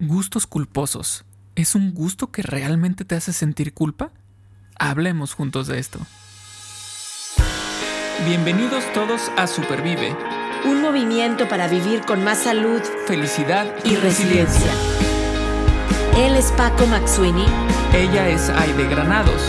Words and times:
Gustos 0.00 0.46
culposos. 0.46 1.24
¿Es 1.56 1.74
un 1.74 1.92
gusto 1.92 2.30
que 2.30 2.42
realmente 2.42 3.04
te 3.04 3.16
hace 3.16 3.32
sentir 3.32 3.74
culpa? 3.74 4.12
Hablemos 4.78 5.34
juntos 5.34 5.66
de 5.66 5.80
esto. 5.80 5.98
Bienvenidos 8.24 8.84
todos 8.92 9.32
a 9.36 9.48
Supervive. 9.48 10.16
Un 10.64 10.82
movimiento 10.82 11.48
para 11.48 11.66
vivir 11.66 12.02
con 12.02 12.22
más 12.22 12.38
salud, 12.38 12.80
felicidad 13.08 13.66
y, 13.84 13.96
resiliencia. 13.96 14.70
Él 16.16 16.36
es 16.36 16.52
Paco 16.52 16.86
Maxuini. 16.86 17.46
Ella 17.92 18.28
es 18.28 18.50
Aide 18.50 18.86
Granados. 18.86 19.42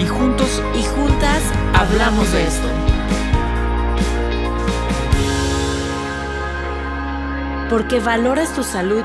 Y 0.00 0.08
juntos 0.08 0.60
y 0.74 0.82
juntas 0.82 1.42
hablamos 1.74 2.32
de 2.32 2.42
esto. 2.44 2.68
Porque 7.70 8.00
valoras 8.00 8.52
tu 8.52 8.64
salud 8.64 9.04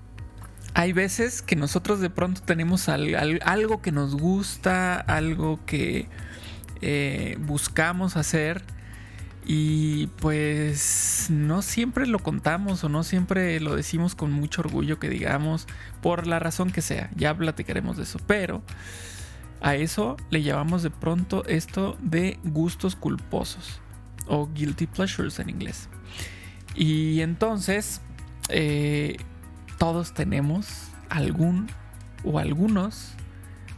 hay 0.73 0.93
veces 0.93 1.41
que 1.41 1.55
nosotros 1.55 1.99
de 1.99 2.09
pronto 2.09 2.41
tenemos 2.41 2.87
algo 2.89 3.81
que 3.81 3.91
nos 3.91 4.15
gusta, 4.15 4.99
algo 4.99 5.59
que 5.65 6.07
eh, 6.81 7.37
buscamos 7.39 8.15
hacer 8.15 8.63
y 9.45 10.07
pues 10.17 11.27
no 11.29 11.61
siempre 11.61 12.07
lo 12.07 12.19
contamos 12.19 12.83
o 12.83 12.89
no 12.89 13.03
siempre 13.03 13.59
lo 13.59 13.75
decimos 13.75 14.15
con 14.15 14.31
mucho 14.31 14.61
orgullo 14.61 14.99
que 14.99 15.09
digamos, 15.09 15.67
por 16.01 16.27
la 16.27 16.39
razón 16.39 16.71
que 16.71 16.81
sea, 16.81 17.09
ya 17.15 17.35
platicaremos 17.35 17.97
de 17.97 18.03
eso, 18.03 18.19
pero 18.27 18.61
a 19.61 19.75
eso 19.75 20.17
le 20.29 20.41
llamamos 20.41 20.83
de 20.83 20.89
pronto 20.89 21.43
esto 21.45 21.97
de 22.01 22.39
gustos 22.43 22.95
culposos 22.95 23.81
o 24.27 24.47
guilty 24.53 24.87
pleasures 24.87 25.39
en 25.39 25.49
inglés. 25.49 25.89
Y 26.75 27.21
entonces, 27.21 28.01
eh, 28.49 29.17
todos 29.81 30.13
tenemos 30.13 30.89
algún 31.09 31.65
o 32.23 32.37
algunos 32.37 33.13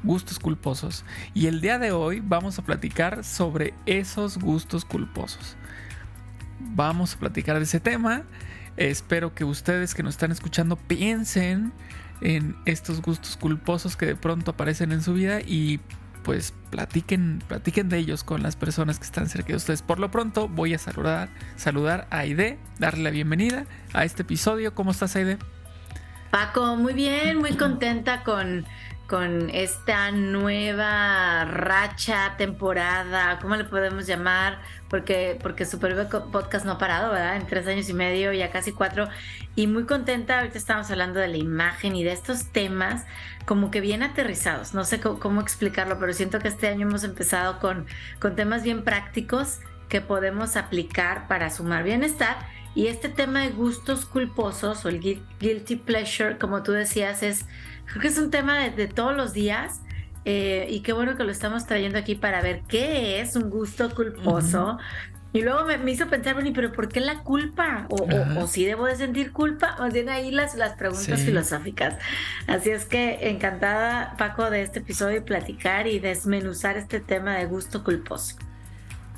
gustos 0.04 0.38
culposos. 0.38 1.06
Y 1.34 1.48
el 1.48 1.62
día 1.62 1.80
de 1.80 1.94
hoy 1.94 2.20
vamos 2.20 2.60
a 2.60 2.62
platicar 2.62 3.24
sobre 3.24 3.74
esos 3.86 4.38
gustos 4.38 4.84
culposos. 4.84 5.56
Vamos 6.60 7.14
a 7.16 7.20
platicar 7.20 7.56
de 7.56 7.64
ese 7.64 7.80
tema. 7.80 8.24
Espero 8.76 9.34
que 9.34 9.46
ustedes 9.46 9.96
que 9.96 10.04
nos 10.04 10.16
están 10.16 10.34
escuchando 10.34 10.76
piensen 10.76 11.72
en 12.20 12.58
estos 12.66 13.02
gustos 13.02 13.38
culposos 13.38 13.96
que 13.96 14.08
de 14.08 14.18
pronto 14.18 14.52
aparecen 14.52 14.92
en 14.92 15.02
su 15.02 15.14
vida 15.14 15.40
y 15.40 15.80
pues 16.24 16.54
platiquen, 16.70 17.42
platiquen 17.48 17.88
de 17.88 18.00
ellos 18.00 18.26
con 18.26 18.44
las 18.44 18.58
personas 18.58 19.00
que 19.00 19.06
están 19.06 19.30
cerca 19.30 19.54
de 19.54 19.56
ustedes. 19.56 19.82
Por 19.82 20.00
lo 20.00 20.12
pronto 20.12 20.50
voy 20.50 20.74
a 20.74 20.80
saludar, 20.80 21.30
saludar 21.56 22.10
a 22.12 22.18
Aide, 22.18 22.60
darle 22.78 23.04
la 23.04 23.10
bienvenida 23.10 23.68
a 23.94 24.04
este 24.04 24.24
episodio. 24.24 24.76
¿Cómo 24.76 24.92
estás, 24.92 25.16
Aide? 25.16 25.38
Paco, 26.34 26.78
muy 26.78 26.94
bien, 26.94 27.38
muy 27.38 27.52
contenta 27.52 28.24
con, 28.24 28.66
con 29.06 29.52
esta 29.52 30.10
nueva 30.10 31.46
racha, 31.46 32.34
temporada, 32.40 33.38
¿cómo 33.40 33.56
le 33.56 33.66
podemos 33.66 34.08
llamar? 34.08 34.58
Porque, 34.90 35.38
porque 35.44 35.64
Super 35.64 36.08
Podcast 36.32 36.66
no 36.66 36.72
ha 36.72 36.78
parado, 36.80 37.12
¿verdad? 37.12 37.36
En 37.36 37.46
tres 37.46 37.68
años 37.68 37.88
y 37.88 37.94
medio, 37.94 38.34
ya 38.34 38.50
casi 38.50 38.72
cuatro. 38.72 39.10
Y 39.56 39.68
muy 39.68 39.86
contenta, 39.86 40.40
ahorita 40.40 40.58
estamos 40.58 40.90
hablando 40.90 41.20
de 41.20 41.28
la 41.28 41.38
imagen 41.38 41.96
y 41.96 42.04
de 42.04 42.14
estos 42.14 42.52
temas 42.52 43.06
como 43.46 43.70
que 43.70 43.80
bien 43.80 44.02
aterrizados. 44.02 44.74
No 44.74 44.86
sé 44.86 45.00
cómo, 45.00 45.40
explicarlo, 45.40 46.00
pero 46.00 46.14
siento 46.14 46.40
que 46.40 46.48
este 46.48 46.68
año 46.68 46.88
hemos 46.88 47.04
empezado 47.04 47.60
con, 47.60 47.86
con 48.20 48.36
temas 48.36 48.64
bien 48.64 48.84
prácticos 48.84 49.60
que 49.88 50.02
podemos 50.02 50.56
aplicar 50.56 51.28
para 51.28 51.52
sumar 51.52 51.84
bienestar 51.84 52.38
y 52.76 52.88
este 52.88 53.10
tema 53.10 53.42
de 53.42 53.50
gustos 53.50 54.06
culposos 54.06 54.86
o 54.86 54.90
el 54.90 55.00
guilty 55.00 55.76
pleasure, 55.76 56.38
como 56.38 56.64
tú 56.64 56.72
decías, 56.72 57.22
es, 57.22 57.46
creo 57.86 58.02
que 58.02 58.08
es 58.08 58.18
un 58.18 58.32
tema 58.32 58.70
de, 58.70 58.88
todos 58.88 59.16
los 59.16 59.34
días. 59.34 59.82
Eh, 60.26 60.68
y 60.70 60.80
qué 60.80 60.94
bueno 60.94 61.18
que 61.18 61.26
lo 61.26 61.32
estamos 61.32 61.66
trayendo 61.68 62.00
aquí 62.00 62.16
para 62.16 62.42
ver 62.42 62.62
qué 62.68 63.20
es 63.20 63.36
un 63.36 63.50
gusto 63.50 63.94
culposo. 63.94 64.78
Y 65.34 65.42
luego 65.42 65.66
me, 65.66 65.92
hizo 65.92 66.08
pensar, 66.08 66.36
bueno, 66.36 66.52
pero 66.54 66.72
¿por 66.72 66.90
qué 66.90 67.00
la 67.00 67.24
culpa? 67.24 67.88
O, 67.90 68.48
si 68.48 68.66
debo 68.66 68.86
de 68.86 68.96
sentir 68.96 69.32
culpa, 69.32 69.76
más 69.80 69.92
bien 69.92 70.08
ahí 70.08 70.32
las, 70.32 70.56
las 70.56 70.78
preguntas 70.78 71.22
filosóficas. 71.22 71.98
Así 72.46 72.70
es 72.70 72.86
que 72.86 73.30
encantada, 73.30 74.16
Paco, 74.18 74.52
de 74.52 74.62
este 74.62 74.80
episodio 74.80 75.18
y 75.18 75.22
platicar 75.22 75.88
y 75.88 75.98
desmenuzar 75.98 76.78
este 76.78 77.00
tema 77.00 77.36
de 77.36 77.48
gusto 77.48 77.84
culposo. 77.84 78.36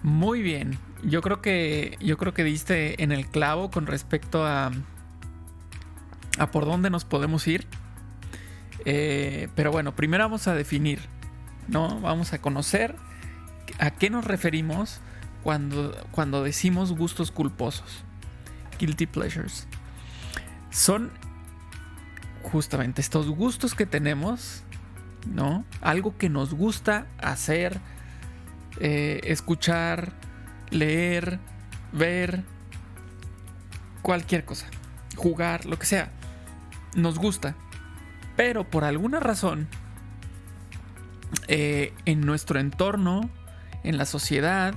Muy 0.04 0.42
bien. 0.42 0.80
Yo 1.06 1.22
creo 1.22 1.42
que. 1.42 1.98
Yo 2.02 2.18
creo 2.18 2.34
que 2.34 2.44
diste 2.44 3.02
en 3.04 3.12
el 3.12 3.28
clavo 3.28 3.70
con 3.70 3.86
respecto 3.88 4.46
a. 4.46 4.72
a 6.38 6.52
por 6.52 6.66
dónde 6.66 6.90
nos 6.90 7.06
podemos 7.06 7.48
ir. 7.48 7.68
Eh, 8.86 9.50
pero 9.56 9.72
bueno, 9.72 9.96
primero 9.96 10.24
vamos 10.24 10.48
a 10.48 10.56
definir. 10.56 11.00
¿No? 11.68 12.00
Vamos 12.00 12.34
a 12.34 12.40
conocer 12.40 12.96
a 13.80 13.92
qué 13.92 14.10
nos 14.10 14.26
referimos 14.26 15.00
cuando, 15.44 15.96
cuando 16.12 16.44
decimos 16.44 16.92
gustos 16.92 17.32
culposos. 17.32 18.04
Guilty 18.80 19.08
pleasures. 19.08 19.68
Son 20.70 21.12
justamente 22.44 23.02
estos 23.02 23.30
gustos 23.30 23.74
que 23.74 23.86
tenemos, 23.86 24.64
¿no? 25.28 25.66
Algo 25.82 26.18
que 26.18 26.30
nos 26.30 26.54
gusta 26.54 27.08
hacer, 27.18 27.80
eh, 28.80 29.22
escuchar, 29.24 30.14
leer, 30.70 31.40
ver, 31.92 32.44
cualquier 34.02 34.46
cosa, 34.46 34.68
jugar, 35.16 35.66
lo 35.66 35.78
que 35.80 35.86
sea. 35.86 36.12
Nos 36.96 37.20
gusta. 37.20 37.56
Pero 38.36 38.70
por 38.70 38.84
alguna 38.84 39.20
razón, 39.20 39.68
eh, 41.48 41.94
en 42.06 42.22
nuestro 42.22 42.60
entorno, 42.60 43.30
en 43.84 43.98
la 43.98 44.06
sociedad, 44.06 44.76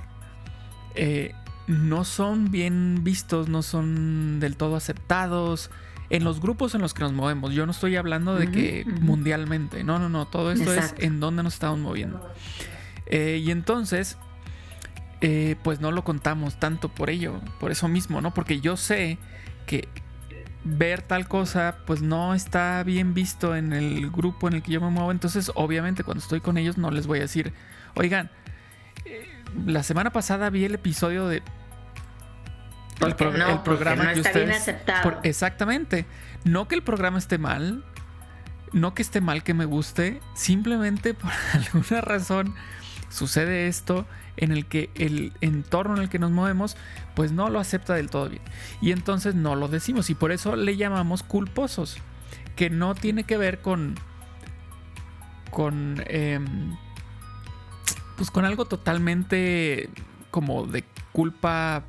eh, 0.95 1.33
no 1.67 2.03
son 2.03 2.51
bien 2.51 3.03
vistos, 3.03 3.47
no 3.47 3.61
son 3.61 4.39
del 4.39 4.57
todo 4.57 4.75
aceptados 4.75 5.69
en 6.09 6.23
los 6.23 6.41
grupos 6.41 6.73
en 6.73 6.81
los 6.81 6.93
que 6.93 7.01
nos 7.01 7.13
movemos. 7.13 7.53
Yo 7.53 7.65
no 7.65 7.71
estoy 7.71 7.95
hablando 7.95 8.35
de 8.35 8.49
que 8.49 8.85
mundialmente, 9.01 9.83
no, 9.83 9.99
no, 9.99 10.09
no, 10.09 10.25
todo 10.25 10.51
esto 10.51 10.73
es 10.73 10.95
en 10.97 11.19
donde 11.19 11.43
nos 11.43 11.53
estamos 11.53 11.79
moviendo. 11.79 12.27
Eh, 13.05 13.41
y 13.43 13.51
entonces, 13.51 14.17
eh, 15.21 15.55
pues 15.63 15.81
no 15.81 15.91
lo 15.91 16.03
contamos 16.03 16.59
tanto 16.59 16.89
por 16.89 17.09
ello, 17.09 17.41
por 17.59 17.71
eso 17.71 17.87
mismo, 17.87 18.21
¿no? 18.21 18.33
Porque 18.33 18.61
yo 18.61 18.77
sé 18.77 19.17
que 19.65 19.87
ver 20.63 21.01
tal 21.01 21.27
cosa, 21.27 21.77
pues 21.85 22.01
no 22.01 22.33
está 22.33 22.83
bien 22.83 23.13
visto 23.13 23.55
en 23.55 23.73
el 23.73 24.09
grupo 24.11 24.47
en 24.47 24.55
el 24.55 24.63
que 24.63 24.71
yo 24.71 24.81
me 24.81 24.89
muevo. 24.89 25.11
Entonces, 25.11 25.51
obviamente, 25.55 26.03
cuando 26.03 26.21
estoy 26.21 26.41
con 26.41 26.57
ellos, 26.57 26.77
no 26.77 26.91
les 26.91 27.07
voy 27.07 27.19
a 27.19 27.23
decir, 27.23 27.53
oigan, 27.95 28.29
eh, 29.05 29.27
la 29.65 29.83
semana 29.83 30.11
pasada 30.11 30.49
vi 30.49 30.65
el 30.65 30.75
episodio 30.75 31.27
de. 31.27 31.43
El, 33.01 33.15
programa 33.15 34.13
que 34.13 34.19
ustedes. 34.19 34.75
exactamente. 35.23 36.05
No 36.43 36.67
que 36.67 36.75
el 36.75 36.83
programa 36.83 37.17
esté 37.17 37.37
mal, 37.37 37.85
no 38.73 38.93
que 38.93 39.01
esté 39.01 39.21
mal 39.21 39.43
que 39.43 39.53
me 39.53 39.63
guste, 39.63 40.19
simplemente 40.33 41.13
por 41.13 41.31
alguna 41.53 42.01
razón 42.01 42.55
sucede 43.09 43.67
esto 43.67 44.05
en 44.37 44.51
el 44.51 44.65
que 44.65 44.89
el 44.95 45.33
entorno 45.41 45.97
en 45.97 46.03
el 46.03 46.09
que 46.09 46.19
nos 46.19 46.31
movemos 46.31 46.77
pues 47.15 47.31
no 47.31 47.49
lo 47.49 47.59
acepta 47.59 47.93
del 47.93 48.09
todo 48.09 48.29
bien. 48.29 48.41
Y 48.81 48.91
entonces 48.91 49.35
no 49.35 49.55
lo 49.55 49.67
decimos 49.67 50.09
y 50.09 50.15
por 50.15 50.31
eso 50.31 50.55
le 50.55 50.77
llamamos 50.77 51.23
culposos, 51.23 51.97
que 52.55 52.69
no 52.69 52.95
tiene 52.95 53.23
que 53.23 53.37
ver 53.37 53.61
con 53.61 53.95
con 55.51 56.03
em, 56.07 56.75
pues 58.15 58.31
con 58.31 58.45
algo 58.45 58.65
totalmente 58.65 59.89
como 60.31 60.65
de 60.67 60.83
culpa 61.11 61.83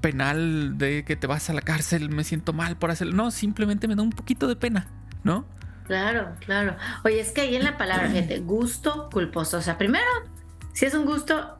penal 0.00 0.76
de 0.76 1.04
que 1.04 1.16
te 1.16 1.26
vas 1.26 1.48
a 1.48 1.54
la 1.54 1.62
cárcel, 1.62 2.10
me 2.10 2.24
siento 2.24 2.52
mal 2.52 2.76
por 2.76 2.90
hacerlo. 2.90 3.14
No, 3.14 3.30
simplemente 3.30 3.88
me 3.88 3.94
da 3.94 4.02
un 4.02 4.10
poquito 4.10 4.46
de 4.46 4.56
pena, 4.56 4.86
¿no? 5.22 5.46
Claro, 5.86 6.34
claro. 6.40 6.76
Oye, 7.04 7.20
es 7.20 7.30
que 7.30 7.42
ahí 7.42 7.56
en 7.56 7.64
la 7.64 7.78
palabra, 7.78 8.10
gente, 8.10 8.40
gusto 8.40 9.08
culposo. 9.10 9.58
O 9.58 9.60
sea, 9.62 9.78
primero 9.78 10.04
si 10.74 10.84
es 10.86 10.94
un 10.94 11.06
gusto, 11.06 11.56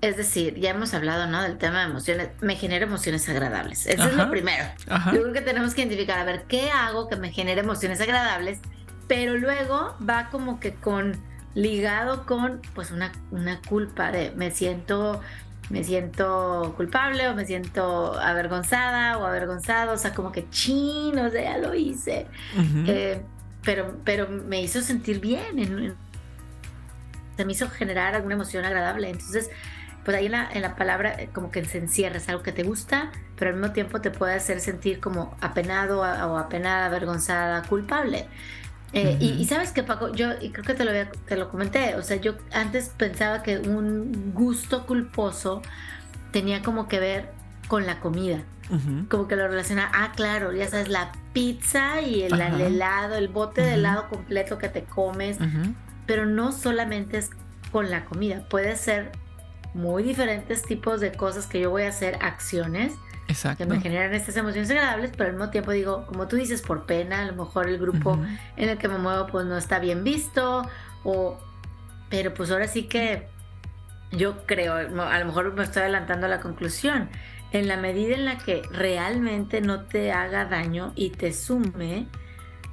es 0.00 0.16
decir, 0.16 0.56
ya 0.56 0.70
hemos 0.70 0.92
hablado, 0.92 1.26
¿no? 1.26 1.42
Del 1.42 1.56
tema 1.56 1.80
de 1.80 1.86
emociones, 1.86 2.28
me 2.40 2.56
genera 2.56 2.84
emociones 2.84 3.28
agradables. 3.28 3.86
Eso 3.86 4.04
es 4.04 4.14
lo 4.14 4.28
primero. 4.30 4.64
Yo 5.12 5.22
creo 5.22 5.32
que 5.32 5.40
tenemos 5.40 5.72
que 5.72 5.82
identificar, 5.82 6.18
a 6.18 6.24
ver, 6.24 6.44
¿qué 6.48 6.70
hago 6.70 7.08
que 7.08 7.16
me 7.16 7.32
genere 7.32 7.60
emociones 7.60 8.00
agradables? 8.00 8.58
Pero 9.06 9.36
luego 9.36 9.96
va 10.06 10.28
como 10.30 10.60
que 10.60 10.74
con, 10.74 11.16
ligado 11.54 12.26
con 12.26 12.60
pues 12.74 12.90
una, 12.90 13.12
una 13.30 13.60
culpa 13.62 14.10
de 14.12 14.32
me 14.32 14.50
siento 14.50 15.20
me 15.70 15.84
siento 15.84 16.74
culpable 16.76 17.28
o 17.28 17.34
me 17.36 17.46
siento 17.46 18.18
avergonzada 18.18 19.18
o 19.18 19.24
avergonzado, 19.24 19.92
o 19.92 19.96
sea, 19.96 20.12
como 20.12 20.32
que 20.32 20.50
chino, 20.50 21.26
o 21.26 21.30
sea, 21.30 21.42
ya 21.42 21.58
lo 21.58 21.74
hice. 21.76 22.26
Eh, 22.88 23.22
pero, 23.62 23.96
pero 24.04 24.28
me 24.28 24.60
hizo 24.62 24.80
sentir 24.80 25.20
bien, 25.20 25.94
se 27.40 27.46
me 27.46 27.52
hizo 27.52 27.70
generar 27.70 28.14
alguna 28.14 28.34
emoción 28.34 28.66
agradable. 28.66 29.08
Entonces, 29.08 29.48
pues 30.04 30.14
ahí 30.14 30.26
en 30.26 30.32
la, 30.32 30.50
en 30.52 30.60
la 30.60 30.76
palabra 30.76 31.14
eh, 31.18 31.30
como 31.32 31.50
que 31.50 31.64
se 31.64 31.78
encierra, 31.78 32.18
es 32.18 32.28
algo 32.28 32.42
que 32.42 32.52
te 32.52 32.64
gusta, 32.64 33.12
pero 33.38 33.50
al 33.50 33.56
mismo 33.56 33.72
tiempo 33.72 34.02
te 34.02 34.10
puede 34.10 34.34
hacer 34.34 34.60
sentir 34.60 35.00
como 35.00 35.34
apenado 35.40 36.00
o 36.00 36.36
apenada, 36.36 36.84
avergonzada, 36.84 37.62
culpable. 37.62 38.26
Eh, 38.92 39.16
y, 39.20 39.42
sabes 39.46 39.70
que 39.70 39.82
Paco, 39.82 40.12
yo 40.12 40.32
y 40.38 40.50
creo 40.50 40.66
que 40.66 40.74
te 40.74 40.84
lo, 40.84 40.92
te 41.26 41.36
lo 41.36 41.48
comenté, 41.48 41.94
o 41.94 42.02
sea, 42.02 42.16
yo 42.16 42.34
antes 42.52 42.90
pensaba 42.94 43.42
que 43.42 43.56
un 43.56 44.34
gusto 44.34 44.84
culposo 44.84 45.62
tenía 46.32 46.60
como 46.60 46.88
que 46.88 47.00
ver 47.00 47.30
con 47.68 47.86
la 47.86 48.00
comida. 48.00 48.42
Como 49.08 49.26
que 49.26 49.34
lo 49.34 49.48
relaciona, 49.48 49.90
ah, 49.92 50.12
claro, 50.14 50.52
ya 50.52 50.68
sabes, 50.68 50.88
la 50.88 51.10
pizza 51.32 52.00
y 52.02 52.22
el, 52.22 52.40
helado, 52.40 53.16
el 53.16 53.26
bote 53.26 53.62
de 53.62 53.74
helado 53.74 54.08
completo 54.08 54.58
que 54.58 54.68
te 54.68 54.84
comes, 54.84 55.38
pero 56.10 56.26
no 56.26 56.50
solamente 56.50 57.18
es 57.18 57.30
con 57.70 57.88
la 57.88 58.04
comida, 58.04 58.44
puede 58.48 58.74
ser 58.74 59.12
muy 59.74 60.02
diferentes 60.02 60.62
tipos 60.62 61.00
de 61.00 61.12
cosas 61.12 61.46
que 61.46 61.60
yo 61.60 61.70
voy 61.70 61.84
a 61.84 61.90
hacer, 61.90 62.18
acciones 62.20 62.94
que 63.56 63.64
me 63.64 63.80
generan 63.80 64.12
estas 64.12 64.36
emociones 64.36 64.68
agradables, 64.72 65.12
pero 65.16 65.30
al 65.30 65.36
mismo 65.36 65.50
tiempo 65.50 65.70
digo, 65.70 66.06
como 66.08 66.26
tú 66.26 66.34
dices, 66.34 66.62
por 66.62 66.84
pena, 66.84 67.22
a 67.22 67.26
lo 67.26 67.34
mejor 67.34 67.68
el 67.68 67.78
grupo 67.78 68.18
en 68.56 68.68
el 68.68 68.76
que 68.76 68.88
me 68.88 68.98
muevo 68.98 69.28
pues 69.28 69.46
no 69.46 69.56
está 69.56 69.78
bien 69.78 70.02
visto, 70.02 70.68
o, 71.04 71.38
pero 72.08 72.34
pues 72.34 72.50
ahora 72.50 72.66
sí 72.66 72.88
que 72.88 73.28
yo 74.10 74.44
creo, 74.46 74.74
a 74.74 75.18
lo 75.20 75.26
mejor 75.26 75.54
me 75.54 75.62
estoy 75.62 75.82
adelantando 75.82 76.26
a 76.26 76.28
la 76.28 76.40
conclusión, 76.40 77.08
en 77.52 77.68
la 77.68 77.76
medida 77.76 78.16
en 78.16 78.24
la 78.24 78.36
que 78.36 78.62
realmente 78.72 79.60
no 79.60 79.82
te 79.82 80.10
haga 80.10 80.46
daño 80.46 80.92
y 80.96 81.10
te 81.10 81.32
sume, 81.32 82.08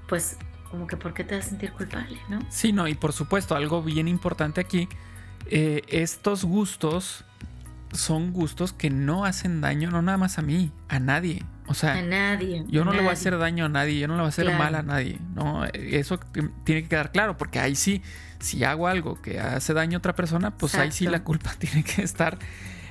pues 0.08 0.40
como 0.70 0.88
que 0.88 0.98
¿por 0.98 1.14
qué 1.14 1.24
te 1.24 1.36
vas 1.36 1.46
a 1.46 1.50
sentir 1.50 1.72
culpable, 1.72 2.18
no? 2.30 2.40
Sí, 2.50 2.72
no, 2.74 2.88
y 2.88 2.96
por 2.96 3.14
supuesto, 3.14 3.56
algo 3.56 3.82
bien 3.82 4.08
importante 4.08 4.62
aquí, 4.62 4.88
eh, 5.50 5.84
estos 5.88 6.44
gustos 6.44 7.26
son 7.92 8.34
gustos 8.34 8.74
que 8.74 8.90
no 8.90 9.26
hacen 9.26 9.62
daño, 9.62 9.90
no 9.90 10.02
nada 10.02 10.18
más 10.18 10.38
a 10.38 10.42
mí, 10.42 10.72
a 10.90 11.00
nadie. 11.00 11.44
O 11.68 11.74
sea, 11.74 11.96
a 11.96 12.02
nadie. 12.02 12.64
Yo 12.68 12.86
no 12.86 12.94
le 12.94 13.00
voy 13.00 13.10
a 13.10 13.14
hacer 13.14 13.38
daño 13.38 13.66
a 13.66 13.70
nadie, 13.70 14.00
yo 14.00 14.08
no 14.08 14.16
le 14.16 14.22
voy 14.22 14.28
a 14.28 14.30
hacer 14.30 14.54
mal 14.58 14.76
a 14.76 14.84
nadie. 14.84 15.20
No, 15.36 15.66
eso 15.66 16.20
tiene 16.64 16.84
que 16.84 16.90
quedar 16.90 17.12
claro, 17.12 17.38
porque 17.38 17.60
ahí 17.60 17.76
sí, 17.76 18.02
si 18.40 18.64
hago 18.64 18.88
algo 18.88 19.22
que 19.22 19.40
hace 19.40 19.74
daño 19.74 19.98
a 19.98 20.00
otra 20.00 20.16
persona, 20.16 20.52
pues 20.58 20.76
ahí 20.76 20.92
sí 20.92 21.08
la 21.08 21.24
culpa 21.24 21.54
tiene 21.60 21.84
que 21.84 22.02
estar 22.04 22.38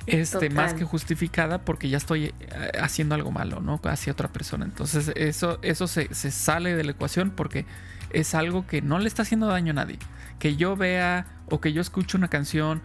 este, 0.07 0.49
más 0.49 0.73
que 0.73 0.83
justificada 0.83 1.59
porque 1.59 1.89
ya 1.89 1.97
estoy 1.97 2.25
eh, 2.25 2.33
haciendo 2.79 3.15
algo 3.15 3.31
malo, 3.31 3.59
¿no? 3.59 3.79
Hacia 3.83 4.13
otra 4.13 4.29
persona. 4.29 4.65
Entonces, 4.65 5.11
eso, 5.15 5.59
eso 5.61 5.87
se, 5.87 6.13
se 6.13 6.31
sale 6.31 6.75
de 6.75 6.83
la 6.83 6.91
ecuación 6.91 7.31
porque 7.31 7.65
es 8.11 8.33
algo 8.33 8.65
que 8.65 8.81
no 8.81 8.99
le 8.99 9.07
está 9.07 9.23
haciendo 9.23 9.47
daño 9.47 9.71
a 9.71 9.75
nadie. 9.75 9.99
Que 10.39 10.55
yo 10.55 10.75
vea 10.75 11.25
o 11.49 11.61
que 11.61 11.73
yo 11.73 11.81
escuche 11.81 12.17
una 12.17 12.29
canción 12.29 12.81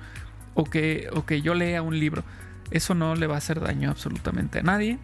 o 0.55 0.65
que, 0.65 1.09
o 1.13 1.25
que 1.25 1.43
yo 1.43 1.55
lea 1.55 1.83
un 1.83 1.99
libro. 1.99 2.25
Eso 2.71 2.95
no 2.95 3.15
le 3.15 3.27
va 3.27 3.37
a 3.37 3.39
hacer 3.39 3.61
daño 3.61 3.91
absolutamente 3.91 4.59
a 4.61 4.63
nadie. 4.63 4.99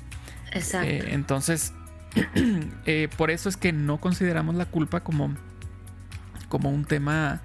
Exacto. 0.52 0.88
Eh, 0.88 1.08
entonces, 1.12 1.72
eh, 2.86 3.08
por 3.16 3.30
eso 3.30 3.48
es 3.48 3.56
que 3.56 3.72
no 3.72 3.98
consideramos 3.98 4.54
la 4.54 4.66
culpa 4.66 5.00
como, 5.00 5.34
como 6.48 6.70
un 6.70 6.84
tema, 6.84 7.40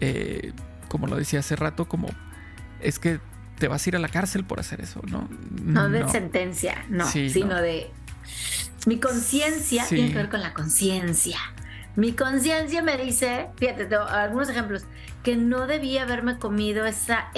eh, 0.00 0.52
como 0.88 1.06
lo 1.06 1.16
decía 1.16 1.40
hace 1.40 1.56
rato, 1.56 1.86
como 1.86 2.08
es 2.80 2.98
que 2.98 3.20
te 3.58 3.68
vas 3.68 3.86
a 3.86 3.90
ir 3.90 3.96
a 3.96 3.98
la 3.98 4.08
cárcel 4.08 4.44
por 4.44 4.60
hacer 4.60 4.80
eso, 4.80 5.00
¿no? 5.06 5.28
No, 5.62 5.88
de 5.88 6.08
sentencia, 6.08 6.84
no, 6.88 7.06
sino 7.06 7.60
de 7.60 7.90
mi 8.86 8.98
conciencia 8.98 9.86
tiene 9.88 10.10
que 10.10 10.16
ver 10.16 10.28
con 10.28 10.40
la 10.40 10.52
conciencia. 10.52 11.38
Mi 11.96 12.12
conciencia 12.12 12.82
me 12.82 12.96
dice, 12.96 13.46
fíjate, 13.56 13.88
algunos 13.94 14.48
ejemplos 14.48 14.84
que 15.22 15.36
no 15.36 15.66
debía 15.66 16.02
haberme 16.02 16.38
comido 16.38 16.84
esa 16.84 17.28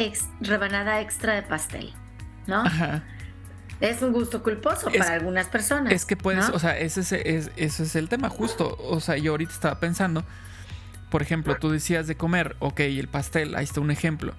rebanada 0.40 1.00
extra 1.00 1.34
de 1.34 1.42
pastel, 1.42 1.92
¿no? 2.46 2.62
Ajá. 2.62 3.04
Es 3.80 4.00
un 4.00 4.12
gusto 4.12 4.42
culposo 4.42 4.90
para 4.90 5.12
algunas 5.12 5.48
personas. 5.48 5.92
Es 5.92 6.06
que 6.06 6.16
puedes, 6.16 6.48
o 6.48 6.58
sea, 6.58 6.78
ese 6.78 7.00
es, 7.00 7.12
ese 7.56 7.82
es 7.82 7.96
el 7.96 8.08
tema 8.08 8.30
justo. 8.30 8.76
O 8.80 9.00
sea, 9.00 9.18
yo 9.18 9.32
ahorita 9.32 9.52
estaba 9.52 9.78
pensando, 9.78 10.24
por 11.10 11.20
ejemplo, 11.20 11.56
tú 11.56 11.70
decías 11.70 12.06
de 12.06 12.16
comer, 12.16 12.56
ok, 12.60 12.80
el 12.80 13.08
pastel, 13.08 13.54
ahí 13.54 13.64
está 13.64 13.80
un 13.80 13.90
ejemplo. 13.90 14.34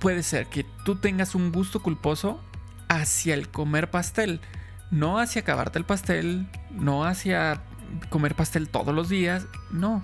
Puede 0.00 0.22
ser 0.22 0.46
que 0.46 0.64
tú 0.84 0.96
tengas 0.96 1.34
un 1.34 1.52
gusto 1.52 1.82
culposo 1.82 2.40
hacia 2.88 3.34
el 3.34 3.48
comer 3.48 3.90
pastel, 3.90 4.40
no 4.90 5.18
hacia 5.18 5.42
acabarte 5.42 5.78
el 5.78 5.84
pastel, 5.84 6.48
no 6.70 7.04
hacia 7.04 7.62
comer 8.08 8.34
pastel 8.34 8.68
todos 8.68 8.94
los 8.94 9.08
días, 9.08 9.46
no, 9.70 10.02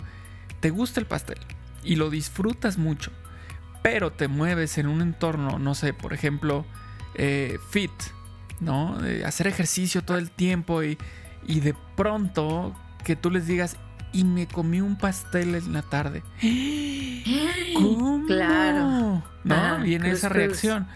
te 0.61 0.71
gusta 0.71 1.01
el 1.01 1.07
pastel, 1.07 1.39
y 1.83 1.97
lo 1.97 2.11
disfrutas 2.11 2.79
mucho, 2.79 3.11
pero 3.83 4.13
te 4.13 4.29
mueves 4.29 4.79
en 4.79 4.87
un 4.87 5.01
entorno, 5.01 5.59
no 5.59 5.75
sé, 5.75 5.95
por 5.95 6.13
ejemplo, 6.13 6.67
eh, 7.15 7.59
fit, 7.71 7.91
¿no? 8.61 8.99
hacer 9.25 9.47
ejercicio 9.47 10.03
todo 10.03 10.19
el 10.19 10.31
tiempo 10.31 10.83
y, 10.83 10.99
y 11.47 11.61
de 11.61 11.75
pronto 11.97 12.75
que 13.05 13.17
tú 13.17 13.31
les 13.31 13.47
digas, 13.47 13.79
y 14.17 14.25
me 14.25 14.47
comí 14.47 14.81
un 14.81 14.97
pastel 14.97 15.55
en 15.55 15.73
la 15.73 15.83
tarde. 15.83 16.23
¿Cómo? 17.75 18.25
Claro. 18.27 19.23
¿No? 19.45 19.55
Ah, 19.55 19.79
Viene 19.83 20.11
esa 20.11 20.29
reacción. 20.29 20.87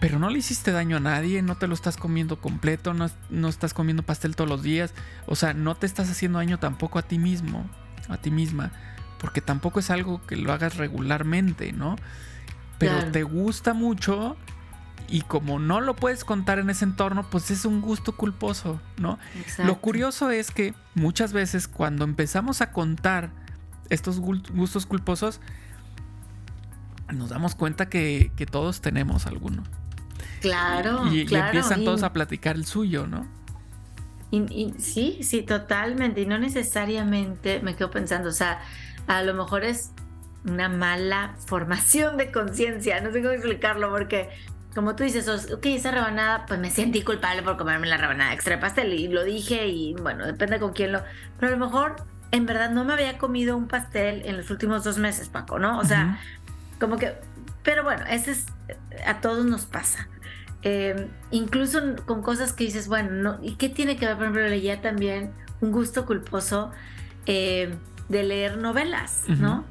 Pero 0.00 0.18
no 0.18 0.28
le 0.28 0.38
hiciste 0.38 0.70
daño 0.70 0.98
a 0.98 1.00
nadie, 1.00 1.40
no 1.42 1.56
te 1.56 1.66
lo 1.66 1.74
estás 1.74 1.96
comiendo 1.96 2.40
completo, 2.40 2.92
no, 2.92 3.10
no, 3.30 3.48
estás 3.48 3.72
comiendo 3.72 4.02
pastel 4.02 4.36
todos 4.36 4.50
los 4.50 4.62
días. 4.62 4.92
O 5.26 5.34
sea, 5.34 5.54
no 5.54 5.74
te 5.74 5.86
estás 5.86 6.10
haciendo 6.10 6.38
daño 6.38 6.58
tampoco 6.58 6.98
a 6.98 7.02
ti 7.02 7.18
mismo, 7.18 7.68
a 8.08 8.18
ti 8.18 8.30
misma 8.30 8.70
porque 9.24 9.40
tampoco 9.40 9.80
es 9.80 9.88
algo 9.88 10.20
que 10.26 10.36
lo 10.36 10.52
hagas 10.52 10.76
regularmente, 10.76 11.72
¿no? 11.72 11.96
Pero 12.76 13.10
te 13.10 13.22
gusta 13.22 13.72
mucho 13.72 14.36
y 15.08 15.20
como 15.20 15.58
no 15.58 15.80
lo 15.80 15.94
puedes 15.94 16.24
contar 16.24 16.58
en 16.58 16.70
ese 16.70 16.84
entorno, 16.84 17.28
pues 17.30 17.50
es 17.50 17.64
un 17.64 17.80
gusto 17.80 18.16
culposo, 18.16 18.80
¿no? 18.98 19.18
Lo 19.58 19.80
curioso 19.80 20.30
es 20.30 20.50
que 20.50 20.74
muchas 20.94 21.32
veces 21.32 21.68
cuando 21.68 22.04
empezamos 22.04 22.60
a 22.60 22.72
contar 22.72 23.30
estos 23.90 24.18
gustos 24.18 24.86
culposos, 24.86 25.40
nos 27.12 27.28
damos 27.28 27.54
cuenta 27.54 27.88
que, 27.88 28.32
todos 28.50 28.80
tenemos 28.80 29.26
alguno. 29.26 29.62
Claro. 30.40 31.06
Y, 31.12 31.26
claro, 31.26 31.46
empiezan 31.46 31.84
todos 31.84 32.02
a 32.02 32.12
platicar 32.12 32.56
el 32.56 32.64
suyo, 32.64 33.06
¿no? 33.06 33.26
y, 34.30 34.74
sí, 34.78 35.20
sí, 35.22 35.42
totalmente. 35.42 36.22
Y 36.22 36.26
no 36.26 36.38
necesariamente 36.38 37.60
me 37.60 37.76
quedo 37.76 37.90
pensando, 37.90 38.30
o 38.30 38.32
sea, 38.32 38.60
a 39.06 39.22
lo 39.22 39.34
mejor 39.34 39.64
es 39.64 39.92
una 40.44 40.68
mala 40.68 41.36
formación 41.46 42.16
de 42.16 42.30
conciencia, 42.30 43.00
no 43.00 43.12
sé 43.12 43.22
cómo 43.22 43.32
explicarlo, 43.32 43.90
porque 43.90 44.30
como 44.74 44.96
tú 44.96 45.04
dices, 45.04 45.28
ok, 45.28 45.66
esa 45.66 45.90
rebanada, 45.90 46.46
pues 46.46 46.58
me 46.60 46.70
sentí 46.70 47.02
culpable 47.02 47.42
por 47.42 47.56
comerme 47.56 47.86
la 47.86 47.96
rebanada 47.96 48.32
extra 48.32 48.56
de 48.56 48.60
pastel 48.60 48.92
y 48.92 49.08
lo 49.08 49.24
dije 49.24 49.68
y 49.68 49.94
bueno, 49.94 50.26
depende 50.26 50.58
con 50.58 50.72
quién 50.72 50.92
lo... 50.92 51.02
Pero 51.38 51.54
a 51.54 51.56
lo 51.56 51.64
mejor 51.64 51.96
en 52.32 52.46
verdad 52.46 52.70
no 52.70 52.84
me 52.84 52.92
había 52.92 53.18
comido 53.18 53.56
un 53.56 53.68
pastel 53.68 54.22
en 54.24 54.36
los 54.36 54.50
últimos 54.50 54.84
dos 54.84 54.98
meses, 54.98 55.28
Paco, 55.28 55.58
¿no? 55.58 55.78
O 55.78 55.84
sea, 55.84 56.20
como 56.80 56.96
que... 56.96 57.14
Pero 57.62 57.84
bueno, 57.84 58.04
ese 58.08 58.32
es... 58.32 58.46
A 59.06 59.20
todos 59.20 59.44
nos 59.44 59.66
pasa. 59.66 60.08
Em, 60.62 61.08
incluso 61.30 61.80
con 62.06 62.22
cosas 62.22 62.52
que 62.52 62.64
dices, 62.64 62.88
bueno, 62.88 63.10
no, 63.10 63.38
¿y 63.42 63.56
qué 63.56 63.68
tiene 63.68 63.96
que 63.96 64.06
ver? 64.06 64.16
Por 64.16 64.24
ejemplo, 64.24 64.48
leía 64.48 64.80
también 64.80 65.32
un 65.60 65.72
gusto 65.72 66.04
culposo. 66.06 66.72
Eh, 67.26 67.74
de 68.08 68.22
leer 68.22 68.58
novelas, 68.58 69.24
¿no? 69.28 69.64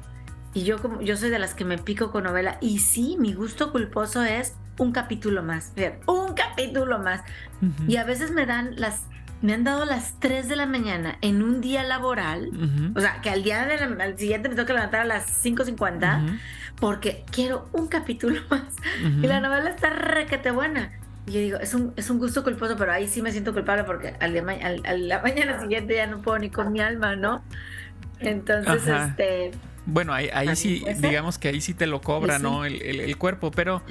Y 0.54 0.62
yo 0.64 0.80
como 0.80 1.02
yo 1.02 1.16
soy 1.16 1.30
de 1.30 1.38
las 1.38 1.54
que 1.54 1.64
me 1.64 1.78
pico 1.78 2.10
con 2.10 2.24
novela 2.24 2.58
y 2.60 2.78
sí, 2.78 3.16
mi 3.18 3.34
gusto 3.34 3.72
culposo 3.72 4.22
es 4.22 4.54
un 4.78 4.92
capítulo 4.92 5.42
más, 5.42 5.72
un 6.06 6.34
capítulo 6.34 6.98
más. 6.98 7.22
Y 7.88 7.96
a 7.96 8.04
veces 8.04 8.30
me 8.30 8.46
dan 8.46 8.76
las 8.76 9.02
me 9.42 9.52
han 9.52 9.64
dado 9.64 9.84
las 9.84 10.18
3 10.20 10.48
de 10.48 10.56
la 10.56 10.64
mañana 10.64 11.18
en 11.20 11.42
un 11.42 11.60
día 11.60 11.82
laboral, 11.82 12.50
o 12.94 13.00
sea, 13.00 13.20
que 13.20 13.28
al 13.28 13.42
día 13.42 13.62
al 13.62 14.18
siguiente 14.18 14.48
me 14.48 14.54
tengo 14.54 14.66
que 14.66 14.72
levantar 14.72 15.00
a 15.00 15.04
las 15.04 15.44
5.50 15.44 16.38
porque 16.80 17.24
quiero 17.30 17.68
un 17.72 17.88
capítulo 17.88 18.40
más. 18.50 18.74
Y 19.02 19.26
la 19.26 19.40
novela 19.40 19.70
está 19.70 19.90
requete 19.90 20.50
buena. 20.50 20.92
Y 21.26 21.32
yo 21.32 21.40
digo, 21.40 21.58
es 21.58 21.74
un, 21.74 21.92
es 21.96 22.10
un 22.10 22.18
gusto 22.18 22.42
culposo, 22.42 22.76
pero 22.76 22.92
ahí 22.92 23.08
sí 23.08 23.22
me 23.22 23.32
siento 23.32 23.52
culpable 23.52 23.84
porque 23.84 24.14
al 24.20 24.32
día, 24.32 24.44
al, 24.84 25.08
la 25.08 25.20
mañana 25.20 25.60
siguiente 25.60 25.94
ya 25.94 26.06
no 26.06 26.22
puedo 26.22 26.38
ni 26.38 26.50
con 26.50 26.72
mi 26.72 26.80
alma, 26.80 27.16
¿no? 27.16 27.42
Entonces, 28.20 28.86
este... 28.86 29.50
Bueno, 29.86 30.12
ahí, 30.14 30.56
sí, 30.56 30.84
digamos 30.98 31.38
que 31.38 31.48
ahí 31.48 31.60
sí 31.60 31.74
te 31.74 31.86
lo 31.86 32.00
cobra, 32.00 32.38
¿no? 32.38 32.64
El, 32.64 33.16
cuerpo, 33.18 33.50
pero... 33.50 33.82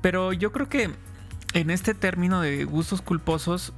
Pero 0.00 0.32
yo 0.32 0.52
creo 0.52 0.68
que 0.68 0.90
en 1.54 1.70
este 1.70 1.94
término 1.94 2.40
de 2.40 2.64
gustos 2.64 3.02
culposos 3.02 3.72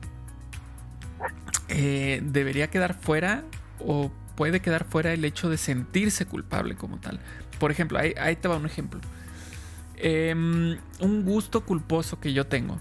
eh, 1.68 2.20
debería 2.24 2.70
quedar 2.70 2.94
fuera 2.94 3.42
o 3.78 4.10
puede 4.36 4.60
quedar 4.60 4.84
fuera 4.84 5.12
el 5.12 5.24
hecho 5.24 5.48
de 5.48 5.56
sentirse 5.56 6.26
culpable 6.26 6.76
como 6.76 6.98
tal. 6.98 7.20
Por 7.58 7.70
ejemplo, 7.70 7.98
ahí, 7.98 8.36
te 8.36 8.48
va 8.48 8.56
un 8.56 8.66
ejemplo. 8.66 9.00
Em, 9.96 10.78
un 11.00 11.24
gusto 11.24 11.64
culposo 11.64 12.20
que 12.20 12.32
yo 12.32 12.46
tengo 12.46 12.80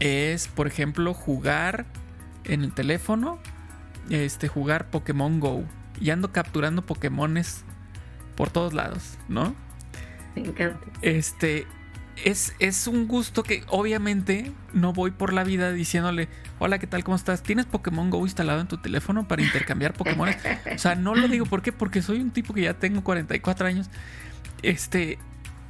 es, 0.00 0.48
por 0.48 0.66
ejemplo, 0.66 1.14
jugar 1.14 1.86
en 2.44 2.62
el 2.62 2.72
teléfono, 2.72 3.38
este, 4.10 4.48
jugar 4.48 4.90
Pokémon 4.90 5.40
Go. 5.40 5.64
Y 6.00 6.10
ando 6.10 6.32
capturando 6.32 6.84
Pokémones 6.84 7.64
por 8.36 8.50
todos 8.50 8.74
lados, 8.74 9.18
¿no? 9.28 9.54
Me 10.34 10.42
encanta. 10.42 10.86
Este, 11.02 11.66
es, 12.24 12.54
es, 12.58 12.86
un 12.86 13.08
gusto 13.08 13.42
que 13.42 13.64
obviamente 13.68 14.52
no 14.72 14.92
voy 14.92 15.10
por 15.10 15.32
la 15.32 15.44
vida 15.44 15.72
diciéndole, 15.72 16.28
hola, 16.58 16.78
¿qué 16.78 16.86
tal? 16.86 17.04
¿Cómo 17.04 17.16
estás? 17.16 17.42
¿Tienes 17.42 17.66
Pokémon 17.66 18.10
Go 18.10 18.20
instalado 18.24 18.60
en 18.60 18.68
tu 18.68 18.78
teléfono 18.78 19.26
para 19.28 19.42
intercambiar 19.42 19.94
Pokémon? 19.94 20.28
o 20.74 20.78
sea, 20.78 20.94
no 20.94 21.14
lo 21.14 21.28
digo, 21.28 21.46
¿por 21.46 21.62
qué? 21.62 21.72
Porque 21.72 22.02
soy 22.02 22.20
un 22.20 22.30
tipo 22.30 22.54
que 22.54 22.62
ya 22.62 22.74
tengo 22.74 23.02
44 23.02 23.66
años. 23.66 23.90
Este, 24.62 25.18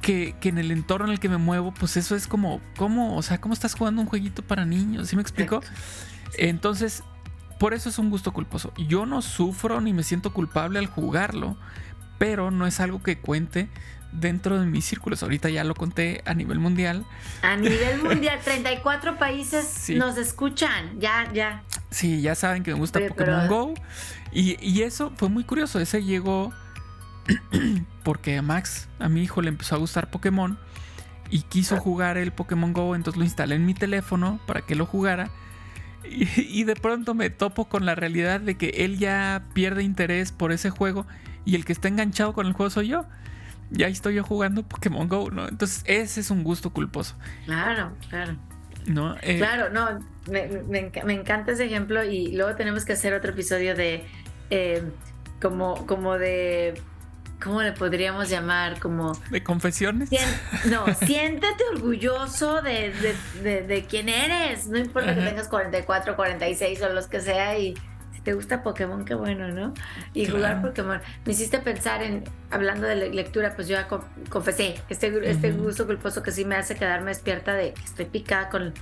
que, 0.01 0.35
en 0.43 0.57
el 0.57 0.71
entorno 0.71 1.07
en 1.07 1.13
el 1.13 1.19
que 1.19 1.29
me 1.29 1.37
muevo, 1.37 1.73
pues 1.73 1.97
eso 1.97 2.15
es 2.15 2.27
como, 2.27 2.61
¿cómo? 2.77 3.17
O 3.17 3.21
sea, 3.21 3.39
¿cómo 3.41 3.53
estás 3.53 3.73
jugando 3.73 4.01
un 4.01 4.07
jueguito 4.07 4.41
para 4.41 4.65
niños? 4.65 5.09
¿Sí 5.09 5.15
me 5.15 5.21
explico? 5.21 5.61
Entonces, 6.37 7.03
por 7.59 7.73
eso 7.73 7.89
es 7.89 7.99
un 7.99 8.09
gusto 8.09 8.33
culposo. 8.33 8.73
Yo 8.77 9.05
no 9.05 9.21
sufro 9.21 9.81
ni 9.81 9.93
me 9.93 10.03
siento 10.03 10.33
culpable 10.33 10.79
al 10.79 10.87
jugarlo, 10.87 11.57
pero 12.17 12.51
no 12.51 12.67
es 12.67 12.79
algo 12.79 13.01
que 13.01 13.19
cuente 13.19 13.69
dentro 14.11 14.59
de 14.59 14.65
mis 14.65 14.85
círculos. 14.85 15.23
Ahorita 15.23 15.49
ya 15.49 15.63
lo 15.63 15.73
conté 15.73 16.21
a 16.25 16.33
nivel 16.33 16.59
mundial. 16.59 17.05
A 17.41 17.55
nivel 17.55 18.01
mundial, 18.03 18.39
34 18.43 19.17
países 19.17 19.89
nos 19.89 20.17
escuchan, 20.17 20.99
ya, 20.99 21.31
ya. 21.33 21.63
Sí, 21.89 22.21
ya 22.21 22.35
saben 22.35 22.63
que 22.63 22.73
me 22.73 22.79
gusta 22.79 22.99
Pokémon 23.07 23.47
Go. 23.47 23.73
Y, 24.31 24.57
y, 24.61 24.81
eso 24.81 25.11
fue 25.15 25.29
muy 25.29 25.43
curioso. 25.43 25.79
Ese 25.79 26.03
llegó 26.03 26.53
porque 28.03 28.37
a 28.37 28.41
Max, 28.41 28.87
a 28.99 29.09
mi 29.09 29.23
hijo, 29.23 29.41
le 29.41 29.49
empezó 29.49 29.75
a 29.75 29.77
gustar 29.77 30.09
Pokémon 30.09 30.57
y 31.29 31.41
quiso 31.41 31.77
jugar 31.77 32.17
el 32.17 32.31
Pokémon 32.31 32.73
Go, 32.73 32.95
entonces 32.95 33.17
lo 33.17 33.25
instalé 33.25 33.55
en 33.55 33.65
mi 33.65 33.73
teléfono 33.73 34.39
para 34.45 34.61
que 34.61 34.75
lo 34.75 34.85
jugara. 34.85 35.29
Y, 36.37 36.63
de 36.63 36.75
pronto 36.75 37.13
me 37.13 37.29
topo 37.29 37.65
con 37.65 37.85
la 37.85 37.95
realidad 37.95 38.39
de 38.39 38.55
que 38.55 38.69
él 38.69 38.97
ya 38.97 39.43
pierde 39.53 39.83
interés 39.83 40.31
por 40.31 40.51
ese 40.51 40.69
juego 40.69 41.05
y 41.45 41.55
el 41.55 41.65
que 41.65 41.73
está 41.73 41.87
enganchado 41.87 42.33
con 42.33 42.47
el 42.47 42.53
juego 42.53 42.69
soy 42.69 42.89
yo. 42.89 43.05
Y 43.71 43.83
ahí 43.83 43.91
estoy 43.91 44.15
yo 44.15 44.23
jugando 44.23 44.63
Pokémon 44.63 45.07
Go, 45.07 45.29
¿no? 45.29 45.47
Entonces 45.47 45.83
ese 45.87 46.21
es 46.21 46.31
un 46.31 46.43
gusto 46.43 46.71
culposo. 46.71 47.15
Claro, 47.45 47.91
claro. 48.09 48.37
¿No? 48.85 49.17
Eh, 49.21 49.37
claro, 49.37 49.69
no, 49.69 49.99
me, 50.31 51.13
encanta 51.13 51.51
ese 51.51 51.65
ejemplo 51.65 52.03
y 52.03 52.31
luego 52.31 52.55
tenemos 52.55 52.85
que 52.85 52.93
hacer 52.93 53.13
otro 53.13 53.31
episodio 53.31 53.75
de 53.75 54.05
eh, 54.49 54.83
como, 55.41 55.85
como 55.85 56.17
de 56.17 56.81
¿cómo 57.41 57.61
le 57.61 57.71
podríamos 57.71 58.29
llamar? 58.29 58.79
Como... 58.79 59.13
¿De 59.29 59.43
confesiones? 59.43 60.09
no, 60.65 60.85
siéntete 61.05 61.63
orgulloso 61.73 62.61
de, 62.61 62.93
de, 63.43 63.85
quién 63.87 64.09
eres. 64.09 64.67
No 64.67 64.77
importa 64.77 65.15
que 65.15 65.21
tengas 65.21 65.47
44, 65.47 66.15
46 66.15 66.81
o 66.81 66.89
los 66.89 67.07
que 67.07 67.21
sea 67.21 67.57
y 67.57 67.75
si 68.13 68.21
te 68.21 68.33
gusta 68.33 68.63
Pokémon, 68.63 69.05
qué 69.05 69.13
bueno, 69.13 69.49
¿no? 69.49 69.73
Y 70.13 70.25
jugar 70.25 70.61
Pokémon. 70.61 70.99
Me 71.25 71.31
hiciste 71.33 71.59
pensar 71.59 72.01
en, 72.01 72.23
hablando 72.49 72.87
de 72.87 73.09
lectura, 73.09 73.55
pues 73.55 73.67
yo 73.67 73.75
ya 73.75 73.87
confesé 74.29 74.75
este, 74.89 75.29
este 75.29 75.51
gusto 75.51 75.85
culposo 75.85 76.23
que 76.23 76.31
sí 76.31 76.45
me 76.45 76.55
hace 76.55 76.75
quedarme 76.75 77.11
despierta 77.11 77.53
de 77.53 77.73
que 77.73 77.83
estoy 77.83 78.05
picada 78.05 78.49
con, 78.49 78.73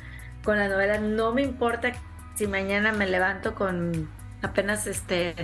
con 0.43 0.57
la 0.57 0.69
novela. 0.69 0.99
No 0.99 1.33
me 1.33 1.41
importa 1.41 1.91
si 2.35 2.47
mañana 2.47 2.91
me 2.91 3.07
levanto 3.07 3.55
con 3.55 4.09
apenas 4.41 4.87
este 4.87 5.35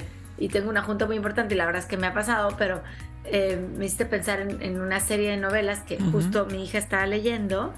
y 0.42 0.50
tengo 0.50 0.70
una 0.70 0.82
junta 0.82 1.06
muy 1.06 1.16
importante 1.16 1.54
y 1.54 1.58
la 1.58 1.66
verdad 1.66 1.82
es 1.82 1.88
que 1.88 1.98
me 1.98 2.08
ha 2.08 2.14
pasado, 2.14 2.56
pero 2.58 2.82
eh, 3.26 3.64
me 3.78 3.86
hiciste 3.86 4.06
pensar 4.06 4.42
en, 4.42 4.82
una 4.82 5.00
serie 5.00 5.30
de 5.30 5.38
novelas 5.38 5.82
que 5.82 6.00
justo 6.00 6.48
mi 6.48 6.64
hija 6.64 6.80
estaba 6.80 7.06
leyendo 7.06 7.74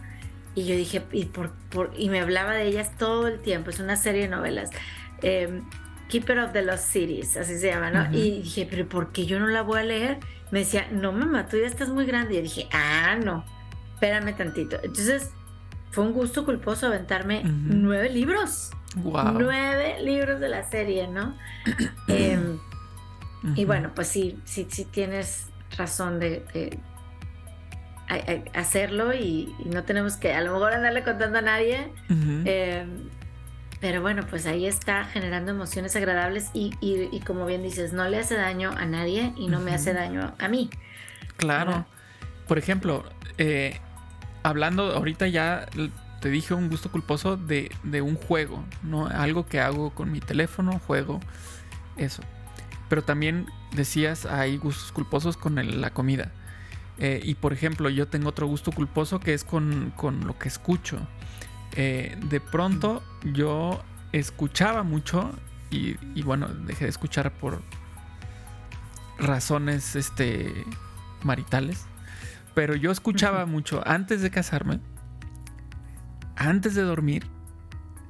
y 0.55 0.65
yo 0.65 0.75
dije, 0.75 1.03
y, 1.11 1.25
por, 1.25 1.51
y 1.97 2.09
me 2.09 2.21
hablaba 2.21 2.53
de 2.53 2.63
ellas 2.63 2.91
todo 2.97 3.27
el 3.27 3.41
tiempo, 3.41 3.69
es 3.69 3.79
una 3.79 3.97
serie 3.97 4.23
de 4.23 4.27
novelas. 4.29 4.69
Eh, 5.21 5.61
Keeper 6.07 6.39
of 6.39 6.53
the 6.53 6.61
Lost 6.61 6.85
Cities, 6.85 7.35
así 7.37 7.57
se 7.57 7.67
llama, 7.67 7.89
¿no? 7.89 8.15
Y 8.15 8.41
dije, 8.41 8.67
pero 8.69 8.87
¿por 8.87 9.11
qué 9.11 9.25
yo 9.25 9.39
no 9.39 9.47
la 9.47 9.63
voy 9.63 9.79
a 9.79 9.83
leer? 9.83 10.19
Me 10.51 10.59
decía, 10.59 10.87
no, 10.91 11.11
mamá, 11.11 11.47
tú 11.47 11.57
ya 11.57 11.65
estás 11.65 11.89
muy 11.89 12.05
grande. 12.05 12.33
Y 12.33 12.37
yo 12.37 12.43
dije, 12.43 12.67
ah, 12.71 13.15
no, 13.15 13.43
espérame 13.95 14.35
tantito. 14.35 14.77
Entonces, 14.83 15.31
fue 15.89 16.03
un 16.03 16.13
gusto 16.13 16.45
culposo 16.45 16.85
aventarme 16.85 17.41
nueve 17.43 18.09
libros. 18.09 18.69
Nueve 18.95 19.97
libros 20.01 20.39
de 20.39 20.49
la 20.49 20.63
serie, 20.63 21.07
¿no? 21.07 21.35
Em, 22.07 22.59
y 23.55 23.65
bueno, 23.65 23.91
pues 23.93 24.07
sí, 24.07 24.39
sí, 24.45 24.67
sí 24.69 24.85
tienes 24.85 25.47
razón 25.77 26.19
de, 26.19 26.79
hacerlo 28.53 29.13
y, 29.13 29.53
no 29.65 29.83
tenemos 29.83 30.17
que 30.17 30.33
a 30.33 30.41
lo 30.41 30.53
mejor 30.53 30.73
andarle 30.73 31.03
contando 31.03 31.39
a 31.39 31.41
nadie. 31.41 31.91
Em, 32.09 33.09
pero 33.81 34.01
bueno, 34.01 34.25
pues 34.29 34.45
ahí 34.45 34.65
está 34.65 35.03
generando 35.03 35.51
emociones 35.51 35.93
agradables 35.97 36.51
y, 36.53 37.19
como 37.25 37.45
bien 37.45 37.63
dices, 37.63 37.91
no 37.91 38.07
le 38.07 38.17
hace 38.17 38.35
daño 38.35 38.71
a 38.71 38.85
nadie 38.85 39.33
y 39.35 39.47
no 39.47 39.59
me 39.59 39.73
hace 39.73 39.93
daño 39.93 40.33
a 40.39 40.47
mí. 40.47 40.69
Claro. 41.35 41.85
Por 42.47 42.57
ejemplo, 42.57 43.03
eh, 43.37 43.81
hablando 44.43 44.93
ahorita 44.93 45.27
ya 45.27 45.65
te 46.23 46.29
dije 46.29 46.53
un 46.53 46.69
gusto 46.69 46.89
culposo 46.89 47.35
de, 47.35 47.69
un 48.01 48.15
juego, 48.15 48.63
¿no? 48.81 49.07
Algo 49.07 49.45
que 49.45 49.59
hago 49.59 49.89
con 49.89 50.09
mi 50.09 50.21
teléfono, 50.21 50.79
juego, 50.79 51.19
eso. 51.97 52.23
Pero 52.87 53.03
también 53.03 53.47
decías, 53.73 54.25
hay 54.25 54.55
gustos 54.55 54.93
culposos 54.93 55.35
con 55.35 55.81
la 55.81 55.89
comida. 55.89 56.31
Eh, 56.97 57.19
y 57.21 57.35
por 57.35 57.51
ejemplo, 57.51 57.89
yo 57.89 58.07
tengo 58.07 58.29
otro 58.29 58.47
gusto 58.47 58.71
culposo 58.71 59.19
que 59.19 59.33
es 59.33 59.43
con, 59.43 59.93
lo 60.25 60.39
que 60.39 60.47
escucho. 60.47 60.97
Eh, 61.73 62.17
de 62.29 62.39
pronto 62.39 63.03
yo 63.33 63.83
escuchaba 64.13 64.83
mucho 64.83 65.29
y, 65.71 65.97
y, 66.15 66.21
bueno, 66.23 66.47
dejé 66.47 66.85
de 66.85 66.91
escuchar 66.91 67.33
por 67.33 67.61
razones 69.19 69.97
este, 69.97 70.53
maritales. 71.21 71.85
Pero 72.55 72.75
yo 72.75 72.91
escuchaba 72.91 73.45
mucho 73.45 73.83
antes 73.85 74.21
de 74.21 74.31
casarme 74.31 74.79
antes 76.35 76.75
de 76.75 76.81
dormir, 76.81 77.25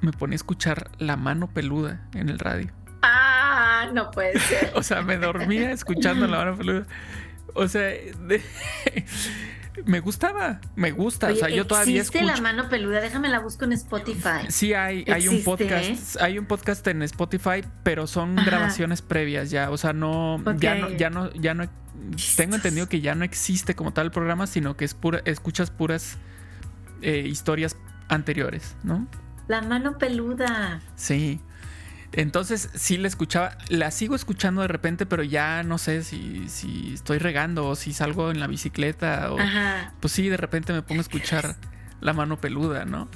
me 0.00 0.12
ponía 0.12 0.34
a 0.34 0.36
escuchar 0.36 0.90
La 0.98 1.16
mano 1.16 1.48
peluda 1.48 2.08
en 2.14 2.28
el 2.28 2.38
radio. 2.38 2.70
Ah, 3.02 3.88
no 3.92 4.10
puede 4.10 4.38
ser. 4.38 4.72
o 4.76 4.82
sea, 4.82 5.02
me 5.02 5.16
dormía 5.16 5.72
escuchando 5.72 6.26
La 6.26 6.38
mano 6.38 6.56
peluda. 6.56 6.86
O 7.54 7.68
sea, 7.68 7.92
me 9.84 10.00
gustaba, 10.00 10.60
me 10.76 10.92
gusta. 10.92 11.30
o 11.30 11.34
sea, 11.34 11.48
yo 11.48 11.66
todavía 11.66 12.02
escucho. 12.02 12.24
la 12.24 12.36
mano 12.36 12.68
peluda? 12.68 13.00
Déjame 13.00 13.28
la 13.28 13.40
busco 13.40 13.64
en 13.64 13.72
Spotify. 13.72 14.46
Sí, 14.48 14.74
hay, 14.74 15.04
hay 15.10 15.28
un 15.28 15.42
podcast. 15.42 16.20
Hay 16.20 16.38
un 16.38 16.46
podcast 16.46 16.86
en 16.86 17.02
Spotify, 17.02 17.64
pero 17.82 18.06
son 18.06 18.36
grabaciones 18.36 19.02
previas 19.02 19.50
ya. 19.50 19.70
O 19.70 19.76
sea, 19.76 19.92
no, 19.92 20.42
ya 20.58 20.76
no, 20.76 20.90
ya 20.90 21.10
no, 21.10 21.32
ya 21.32 21.54
no. 21.54 21.68
Tengo 22.36 22.56
entendido 22.56 22.88
que 22.88 23.00
ya 23.00 23.14
no 23.14 23.24
existe 23.24 23.74
como 23.74 23.92
tal 23.92 24.06
el 24.06 24.10
programa, 24.10 24.46
sino 24.46 24.76
que 24.76 24.84
es 24.84 24.94
pura, 24.94 25.22
escuchas 25.24 25.70
puras 25.70 26.18
eh, 27.02 27.24
historias 27.26 27.76
anteriores, 28.08 28.76
¿no? 28.82 29.06
La 29.48 29.62
mano 29.62 29.98
peluda. 29.98 30.80
Sí. 30.96 31.40
Entonces 32.12 32.70
sí 32.74 32.96
la 32.96 33.08
escuchaba, 33.08 33.58
la 33.68 33.90
sigo 33.90 34.14
escuchando 34.14 34.62
de 34.62 34.68
repente, 34.68 35.04
pero 35.04 35.24
ya 35.24 35.64
no 35.64 35.78
sé 35.78 36.04
si, 36.04 36.48
si 36.48 36.94
estoy 36.94 37.18
regando 37.18 37.66
o 37.66 37.74
si 37.74 37.92
salgo 37.92 38.30
en 38.30 38.38
la 38.38 38.46
bicicleta 38.46 39.32
o 39.32 39.36
pues 40.00 40.12
sí, 40.12 40.28
de 40.28 40.36
repente 40.36 40.72
me 40.72 40.82
pongo 40.82 41.00
a 41.00 41.02
escuchar 41.02 41.56
la 42.00 42.12
mano 42.12 42.40
peluda, 42.40 42.84
¿no? 42.84 43.08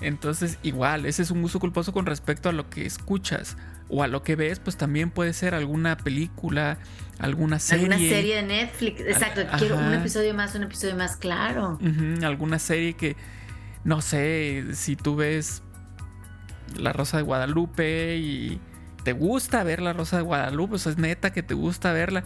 Entonces 0.00 0.58
igual, 0.62 1.06
ese 1.06 1.22
es 1.22 1.30
un 1.30 1.42
gusto 1.42 1.60
culposo 1.60 1.92
con 1.92 2.06
respecto 2.06 2.48
a 2.48 2.52
lo 2.52 2.68
que 2.68 2.86
escuchas 2.86 3.56
o 3.88 4.02
a 4.02 4.08
lo 4.08 4.22
que 4.24 4.34
ves, 4.34 4.58
pues 4.58 4.76
también 4.76 5.10
puede 5.10 5.32
ser 5.32 5.54
alguna 5.54 5.96
película, 5.96 6.78
alguna 7.18 7.60
serie. 7.60 7.84
Alguna 7.84 7.98
serie 7.98 8.36
de 8.36 8.42
Netflix, 8.42 9.00
exacto, 9.02 9.42
quiero 9.58 9.76
un 9.76 9.92
episodio 9.94 10.34
más, 10.34 10.56
un 10.56 10.64
episodio 10.64 10.96
más 10.96 11.16
claro. 11.16 11.78
alguna 12.24 12.58
serie 12.58 12.94
que 12.94 13.16
no 13.84 14.00
sé, 14.00 14.64
si 14.74 14.96
tú 14.96 15.16
ves 15.16 15.62
La 16.76 16.92
Rosa 16.92 17.16
de 17.16 17.22
Guadalupe 17.22 18.16
y 18.18 18.60
te 19.04 19.12
gusta 19.12 19.62
ver 19.64 19.80
La 19.80 19.92
Rosa 19.92 20.16
de 20.16 20.22
Guadalupe, 20.22 20.74
o 20.74 20.78
sea, 20.78 20.92
es 20.92 20.98
neta 20.98 21.32
que 21.32 21.42
te 21.42 21.54
gusta 21.54 21.92
verla, 21.92 22.24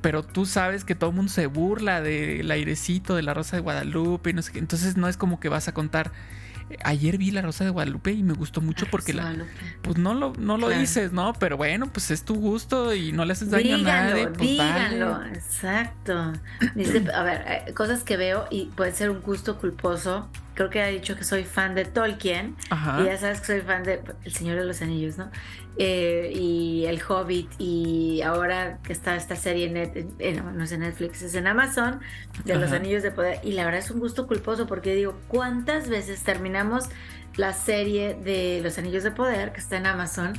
pero 0.00 0.22
tú 0.22 0.46
sabes 0.46 0.84
que 0.84 0.94
todo 0.94 1.10
el 1.10 1.16
mundo 1.16 1.32
se 1.32 1.46
burla 1.46 2.00
del 2.00 2.50
airecito 2.50 3.16
de 3.16 3.22
La 3.22 3.34
Rosa 3.34 3.56
de 3.56 3.62
Guadalupe 3.62 4.30
y 4.30 4.32
no 4.32 4.42
sé 4.42 4.52
qué, 4.52 4.58
entonces 4.58 4.96
no 4.96 5.08
es 5.08 5.16
como 5.16 5.40
que 5.40 5.48
vas 5.48 5.68
a 5.68 5.74
contar. 5.74 6.12
Ayer 6.82 7.16
vi 7.16 7.30
La 7.30 7.42
Rosa 7.42 7.62
de 7.62 7.70
Guadalupe 7.70 8.10
y 8.10 8.24
me 8.24 8.32
gustó 8.32 8.60
mucho 8.60 8.86
porque 8.90 9.14
la. 9.14 9.36
Pues 9.82 9.98
no 9.98 10.14
lo, 10.14 10.32
no 10.36 10.58
lo 10.58 10.68
dices, 10.68 11.12
¿no? 11.12 11.32
Pero 11.34 11.56
bueno, 11.56 11.86
pues 11.92 12.10
es 12.10 12.24
tu 12.24 12.34
gusto 12.34 12.92
y 12.92 13.12
no 13.12 13.24
le 13.24 13.34
haces 13.34 13.50
daño 13.50 13.76
a 13.76 13.78
nadie. 13.78 14.26
Pues 14.26 14.38
díganlo, 14.38 15.24
exacto. 15.26 16.32
Dice, 16.74 17.04
a 17.14 17.22
ver, 17.22 17.44
eh, 17.46 17.72
cosas 17.72 18.02
que 18.02 18.16
veo 18.16 18.48
y 18.50 18.66
puede 18.74 18.90
ser 18.90 19.10
un 19.10 19.20
gusto 19.20 19.58
culposo 19.58 20.28
creo 20.56 20.70
que 20.70 20.82
ha 20.82 20.86
dicho 20.86 21.14
que 21.16 21.22
soy 21.22 21.44
fan 21.44 21.74
de 21.74 21.84
Tolkien. 21.84 22.56
Y 23.00 23.04
ya 23.04 23.16
sabes 23.18 23.40
que 23.40 23.46
soy 23.46 23.60
fan 23.60 23.84
de 23.84 24.00
El 24.24 24.32
Señor 24.32 24.58
de 24.58 24.64
los 24.64 24.82
Anillos, 24.82 25.18
¿no? 25.18 25.30
Eh, 25.76 26.32
y 26.34 26.86
El 26.86 27.00
Hobbit. 27.06 27.48
Y 27.58 28.22
ahora 28.22 28.78
que 28.82 28.92
está 28.92 29.14
esta 29.16 29.36
serie, 29.36 29.68
net, 29.70 30.06
eh, 30.18 30.40
no, 30.40 30.64
es 30.64 30.72
en 30.72 30.80
Netflix, 30.80 31.22
es 31.22 31.34
en 31.34 31.46
Amazon, 31.46 32.00
de 32.44 32.56
los 32.56 32.72
Anillos 32.72 33.02
de 33.02 33.10
Poder. 33.10 33.38
Y 33.44 33.52
la 33.52 33.66
verdad 33.66 33.80
es 33.80 33.90
un 33.90 34.00
gusto 34.00 34.26
culposo 34.26 34.66
porque 34.66 34.94
digo, 34.94 35.14
¿cuántas 35.28 35.90
veces 35.90 36.22
terminamos 36.22 36.86
la 37.36 37.52
serie 37.52 38.14
de 38.14 38.60
los 38.62 38.78
Anillos 38.78 39.04
de 39.04 39.10
Poder 39.10 39.52
que 39.52 39.60
está 39.60 39.76
en 39.76 39.86
Amazon? 39.86 40.32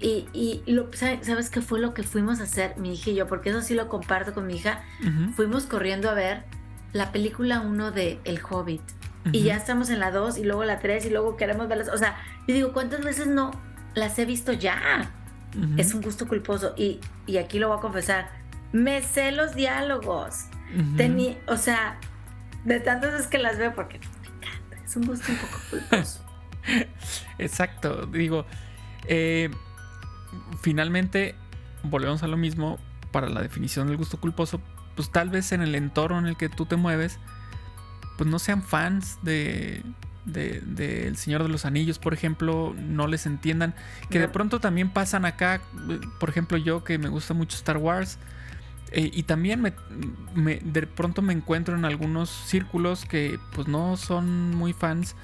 Y, 0.00 0.28
y 0.34 0.62
lo, 0.70 0.90
¿sabes 0.92 1.48
qué 1.48 1.62
fue 1.62 1.80
lo 1.80 1.94
que 1.94 2.02
fuimos 2.02 2.40
a 2.40 2.42
hacer, 2.42 2.76
mi 2.76 2.92
hija 2.92 3.08
y 3.08 3.14
yo? 3.14 3.26
Porque 3.26 3.48
eso 3.48 3.62
sí 3.62 3.72
lo 3.72 3.88
comparto 3.88 4.34
con 4.34 4.46
mi 4.46 4.56
hija. 4.56 4.82
Fuimos 5.34 5.64
corriendo 5.64 6.10
a 6.10 6.14
ver 6.14 6.42
la 6.92 7.10
película 7.10 7.60
1 7.60 7.90
de 7.90 8.20
El 8.24 8.38
Hobbit. 8.48 8.82
Y 9.32 9.42
ya 9.42 9.56
estamos 9.56 9.90
en 9.90 10.00
la 10.00 10.10
2 10.10 10.38
y 10.38 10.44
luego 10.44 10.64
la 10.64 10.78
3 10.80 11.06
y 11.06 11.10
luego 11.10 11.36
queremos 11.36 11.68
verlas. 11.68 11.88
O 11.88 11.98
sea, 11.98 12.16
yo 12.46 12.54
digo, 12.54 12.72
¿cuántas 12.72 13.02
veces 13.02 13.26
no 13.26 13.50
las 13.94 14.18
he 14.18 14.26
visto 14.26 14.52
ya? 14.52 15.10
Es 15.76 15.94
un 15.94 16.02
gusto 16.02 16.26
culposo. 16.26 16.74
Y, 16.76 17.00
y, 17.26 17.36
aquí 17.38 17.58
lo 17.58 17.68
voy 17.68 17.78
a 17.78 17.80
confesar. 17.80 18.28
Me 18.72 19.02
sé 19.02 19.32
los 19.32 19.54
diálogos. 19.54 20.46
o 21.46 21.56
sea, 21.56 21.98
de 22.64 22.80
tantas 22.80 23.12
veces 23.12 23.26
que 23.28 23.38
las 23.38 23.58
veo 23.58 23.74
porque 23.74 24.00
me 24.20 24.28
encanta. 24.28 24.76
Es 24.84 24.96
un 24.96 25.06
gusto 25.06 25.30
un 25.30 25.38
poco 25.38 25.58
culposo. 25.70 26.24
Exacto. 27.38 28.06
Digo, 28.06 28.46
eh, 29.06 29.50
finalmente 30.60 31.34
volvemos 31.82 32.22
a 32.22 32.26
lo 32.26 32.36
mismo 32.36 32.78
para 33.12 33.28
la 33.28 33.42
definición 33.42 33.86
del 33.86 33.96
gusto 33.96 34.18
culposo. 34.18 34.60
Pues 34.96 35.10
tal 35.10 35.30
vez 35.30 35.52
en 35.52 35.62
el 35.62 35.74
entorno 35.74 36.18
en 36.18 36.26
el 36.26 36.36
que 36.36 36.48
tú 36.48 36.66
te 36.66 36.76
mueves 36.76 37.18
pues 38.16 38.28
no 38.28 38.38
sean 38.38 38.62
fans 38.62 39.18
de 39.22 39.82
de, 40.24 41.06
El 41.06 41.16
Señor 41.16 41.42
de 41.42 41.48
los 41.48 41.64
Anillos, 41.64 41.98
por 41.98 42.14
ejemplo, 42.14 42.74
no 42.76 43.06
les 43.06 43.26
entiendan. 43.26 43.74
Que 44.10 44.18
de 44.18 44.28
pronto 44.28 44.60
también 44.60 44.90
pasan 44.90 45.24
acá, 45.24 45.60
por 46.18 46.28
ejemplo, 46.28 46.56
yo 46.58 46.84
que 46.84 46.98
me 46.98 47.08
gusta 47.08 47.34
mucho 47.34 47.56
Star 47.56 47.76
Wars. 47.76 48.18
Eh, 48.92 49.10
y 49.12 49.24
también 49.24 49.60
me, 49.60 49.74
de 50.56 50.86
pronto 50.86 51.20
me 51.20 51.32
encuentro 51.32 51.76
en 51.76 51.84
algunos 51.84 52.30
círculos 52.30 53.04
que 53.04 53.38
pues 53.54 53.66
no 53.68 53.96
son 53.96 54.54
muy 54.54 54.72
fans. 54.72 55.16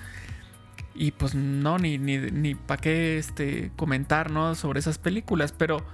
Y 0.94 1.12
pues 1.12 1.34
no, 1.34 1.78
ni, 1.78 1.98
ni, 1.98 2.18
ni 2.18 2.54
para 2.54 2.80
qué 2.80 3.16
este, 3.16 3.70
comentar 3.76 4.30
¿no? 4.30 4.54
sobre 4.54 4.80
esas 4.80 4.98
películas. 4.98 5.52
Pero 5.52 5.84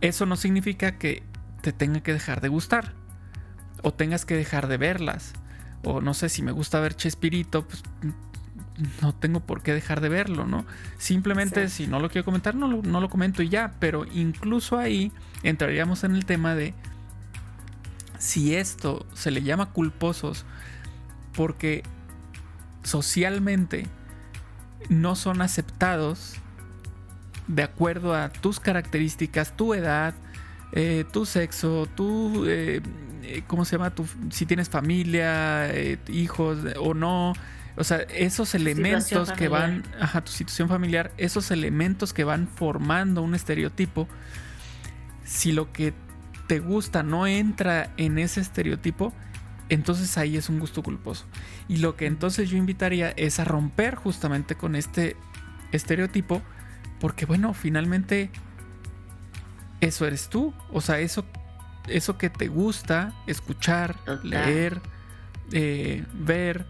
eso 0.00 0.24
no 0.24 0.36
significa 0.36 0.98
que 0.98 1.22
te 1.62 1.72
tenga 1.72 2.00
que 2.00 2.12
dejar 2.12 2.40
de 2.40 2.48
gustar. 2.48 2.94
O 3.82 3.92
tengas 3.92 4.24
que 4.24 4.34
dejar 4.34 4.68
de 4.68 4.78
verlas 4.78 5.34
o 5.84 6.00
no 6.00 6.14
sé 6.14 6.28
si 6.28 6.42
me 6.42 6.52
gusta 6.52 6.80
ver 6.80 6.94
Chespirito, 6.94 7.66
pues 7.66 7.82
no 9.00 9.14
tengo 9.14 9.40
por 9.40 9.62
qué 9.62 9.72
dejar 9.72 10.00
de 10.00 10.08
verlo, 10.08 10.46
¿no? 10.46 10.66
Simplemente 10.98 11.68
si 11.68 11.86
no 11.86 12.00
lo 12.00 12.10
quiero 12.10 12.24
comentar, 12.24 12.54
no 12.54 12.68
lo, 12.68 12.82
no 12.82 13.00
lo 13.00 13.08
comento 13.08 13.42
y 13.42 13.48
ya, 13.48 13.74
pero 13.78 14.04
incluso 14.04 14.78
ahí 14.78 15.12
entraríamos 15.42 16.04
en 16.04 16.14
el 16.14 16.26
tema 16.26 16.54
de 16.54 16.74
si 18.18 18.54
esto 18.54 19.06
se 19.14 19.30
le 19.30 19.42
llama 19.42 19.72
culposos 19.72 20.44
porque 21.34 21.82
socialmente 22.82 23.86
no 24.88 25.16
son 25.16 25.42
aceptados 25.42 26.36
de 27.48 27.62
acuerdo 27.62 28.14
a 28.14 28.30
tus 28.30 28.60
características, 28.60 29.56
tu 29.56 29.74
edad, 29.74 30.14
eh, 30.72 31.04
tu 31.12 31.26
sexo, 31.26 31.86
tu, 31.94 32.44
eh, 32.46 32.76
eh, 32.76 32.82
¿cómo 33.46 33.64
se 33.64 33.76
llama? 33.76 33.94
Tu, 33.94 34.06
si 34.30 34.46
tienes 34.46 34.68
familia, 34.68 35.70
hijos 36.08 36.58
o 36.78 36.94
no. 36.94 37.34
O 37.76 37.84
sea, 37.84 37.98
esos 38.14 38.54
elementos 38.54 39.32
que 39.32 39.48
van, 39.48 39.84
ajá, 40.00 40.22
tu 40.22 40.32
situación 40.32 40.68
familiar, 40.68 41.12
esos 41.18 41.50
elementos 41.50 42.12
que 42.12 42.24
van 42.24 42.48
formando 42.48 43.22
un 43.22 43.34
estereotipo, 43.34 44.08
si 45.24 45.52
lo 45.52 45.72
que 45.72 45.92
te 46.46 46.60
gusta 46.60 47.02
no 47.02 47.26
entra 47.26 47.92
en 47.96 48.18
ese 48.18 48.40
estereotipo, 48.40 49.12
entonces 49.68 50.16
ahí 50.16 50.36
es 50.36 50.48
un 50.48 50.58
gusto 50.58 50.82
culposo. 50.82 51.26
Y 51.68 51.78
lo 51.78 51.96
que 51.96 52.06
entonces 52.06 52.48
yo 52.48 52.56
invitaría 52.56 53.10
es 53.10 53.40
a 53.40 53.44
romper 53.44 53.96
justamente 53.96 54.54
con 54.54 54.76
este 54.76 55.16
estereotipo, 55.72 56.42
porque 57.00 57.26
bueno, 57.26 57.52
finalmente 57.52 58.30
eso 59.80 60.06
eres 60.06 60.28
tú. 60.28 60.54
O 60.72 60.80
sea, 60.80 61.00
eso, 61.00 61.24
eso 61.88 62.18
que 62.18 62.30
te 62.30 62.48
gusta 62.48 63.12
escuchar, 63.26 63.96
leer, 64.22 64.80
eh, 65.52 66.04
ver, 66.12 66.66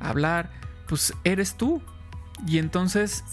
hablar, 0.00 0.50
pues 0.88 1.14
eres 1.24 1.56
tú. 1.56 1.82
Y 2.46 2.58
entonces, 2.58 3.24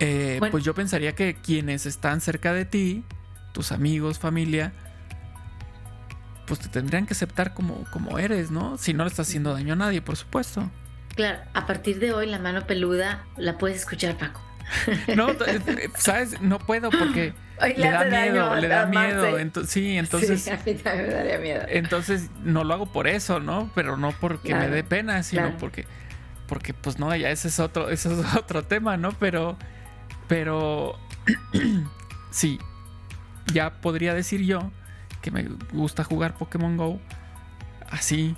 eh, 0.00 0.40
pues 0.50 0.64
yo 0.64 0.74
pensaría 0.74 1.14
que 1.14 1.34
quienes 1.34 1.86
están 1.86 2.20
cerca 2.20 2.52
de 2.52 2.64
ti, 2.64 3.04
tus 3.52 3.72
amigos, 3.72 4.18
familia, 4.18 4.72
pues 6.46 6.60
te 6.60 6.68
tendrían 6.68 7.06
que 7.06 7.14
aceptar 7.14 7.54
como, 7.54 7.84
como 7.90 8.18
eres, 8.18 8.50
¿no? 8.50 8.76
Si 8.76 8.92
no 8.92 9.04
le 9.04 9.10
estás 9.10 9.28
haciendo 9.28 9.54
daño 9.54 9.72
a 9.74 9.76
nadie, 9.76 10.02
por 10.02 10.16
supuesto. 10.16 10.70
Claro, 11.14 11.38
a 11.54 11.66
partir 11.66 11.98
de 11.98 12.12
hoy 12.12 12.26
la 12.26 12.38
mano 12.38 12.66
peluda 12.66 13.24
la 13.36 13.58
puedes 13.58 13.78
escuchar, 13.78 14.16
Paco. 14.16 14.40
No, 15.16 15.30
eh, 15.30 15.90
¿sabes? 15.96 16.40
No 16.40 16.58
puedo 16.58 16.90
porque 16.90 17.34
le, 17.68 17.90
da 17.90 18.04
miedo, 18.04 18.56
le 18.56 18.68
da 18.68 18.86
miedo. 18.86 19.66
sí, 19.66 19.96
entonces. 19.96 20.48
a 20.48 20.58
mí 20.64 20.74
también 20.74 21.08
me 21.08 21.14
daría 21.14 21.38
miedo. 21.38 21.62
Entonces 21.68 22.30
no 22.42 22.64
lo 22.64 22.74
hago 22.74 22.86
por 22.86 23.06
eso, 23.06 23.40
¿no? 23.40 23.70
Pero 23.74 23.96
no 23.96 24.12
porque 24.12 24.54
me 24.54 24.68
dé 24.68 24.84
pena, 24.84 25.22
sino 25.22 25.56
porque. 25.58 25.86
Porque, 26.46 26.74
pues 26.74 26.98
no, 26.98 27.14
ya 27.16 27.30
ese 27.30 27.48
es 27.48 27.60
otro, 27.60 27.88
ese 27.88 28.12
es 28.12 28.34
otro 28.36 28.64
tema, 28.64 28.96
¿no? 28.96 29.12
Pero. 29.12 29.56
Pero. 30.28 30.98
sí. 32.30 32.58
Ya 33.52 33.80
podría 33.80 34.14
decir 34.14 34.42
yo 34.42 34.70
que 35.20 35.30
me 35.30 35.48
gusta 35.72 36.04
jugar 36.04 36.34
Pokémon 36.34 36.76
Go 36.76 37.00
así. 37.90 38.36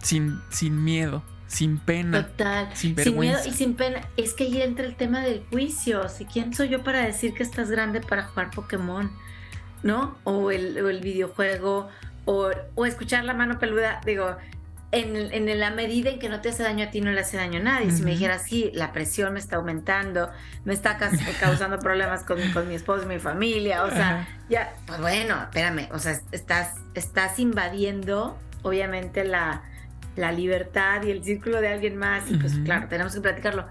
Sin, 0.00 0.40
sin 0.50 0.84
miedo 0.84 1.22
sin 1.54 1.78
pena. 1.78 2.26
Total. 2.26 2.68
Sin, 2.74 2.96
miedo 3.18 3.38
y 3.46 3.52
sin 3.52 3.74
pena. 3.74 4.00
Es 4.16 4.34
que 4.34 4.44
ahí 4.44 4.60
entra 4.60 4.84
el 4.84 4.96
tema 4.96 5.20
del 5.20 5.44
juicio. 5.50 6.08
Si 6.08 6.24
quién 6.24 6.52
soy 6.52 6.68
yo 6.68 6.82
para 6.82 7.04
decir 7.04 7.32
que 7.32 7.44
estás 7.44 7.70
grande 7.70 8.00
para 8.00 8.24
jugar 8.24 8.50
Pokémon, 8.50 9.10
¿no? 9.82 10.18
O 10.24 10.50
el, 10.50 10.76
el 10.76 11.00
videojuego, 11.00 11.88
o, 12.24 12.50
o, 12.74 12.86
escuchar 12.86 13.24
la 13.24 13.34
mano 13.34 13.60
peluda. 13.60 14.00
Digo, 14.04 14.36
en, 14.90 15.16
en, 15.16 15.60
la 15.60 15.70
medida 15.70 16.10
en 16.10 16.18
que 16.18 16.28
no 16.28 16.40
te 16.40 16.48
hace 16.48 16.64
daño 16.64 16.86
a 16.86 16.90
ti, 16.90 17.00
no 17.00 17.12
le 17.12 17.20
hace 17.20 17.36
daño 17.36 17.60
a 17.60 17.62
nadie. 17.62 17.92
Si 17.92 18.02
me 18.02 18.10
dijera, 18.10 18.40
sí, 18.40 18.72
la 18.74 18.92
presión 18.92 19.32
me 19.32 19.38
está 19.38 19.56
aumentando, 19.56 20.30
me 20.64 20.74
está 20.74 20.98
causando 21.40 21.78
problemas 21.78 22.24
con, 22.24 22.40
con 22.52 22.68
mi 22.68 22.74
esposo 22.74 23.04
y 23.04 23.06
mi 23.06 23.18
familia, 23.20 23.84
o 23.84 23.90
sea, 23.90 24.28
ya, 24.48 24.74
pues 24.86 25.00
bueno, 25.00 25.40
espérame, 25.42 25.88
o 25.92 25.98
sea, 25.98 26.20
estás, 26.32 26.74
estás 26.94 27.38
invadiendo, 27.38 28.38
obviamente, 28.62 29.24
la 29.24 29.62
la 30.16 30.32
libertad 30.32 31.02
y 31.02 31.10
el 31.10 31.24
círculo 31.24 31.60
de 31.60 31.68
alguien 31.68 31.96
más. 31.96 32.30
Y 32.30 32.36
pues 32.36 32.54
claro, 32.64 32.88
tenemos 32.88 33.14
que 33.14 33.20
platicarlo. 33.20 33.66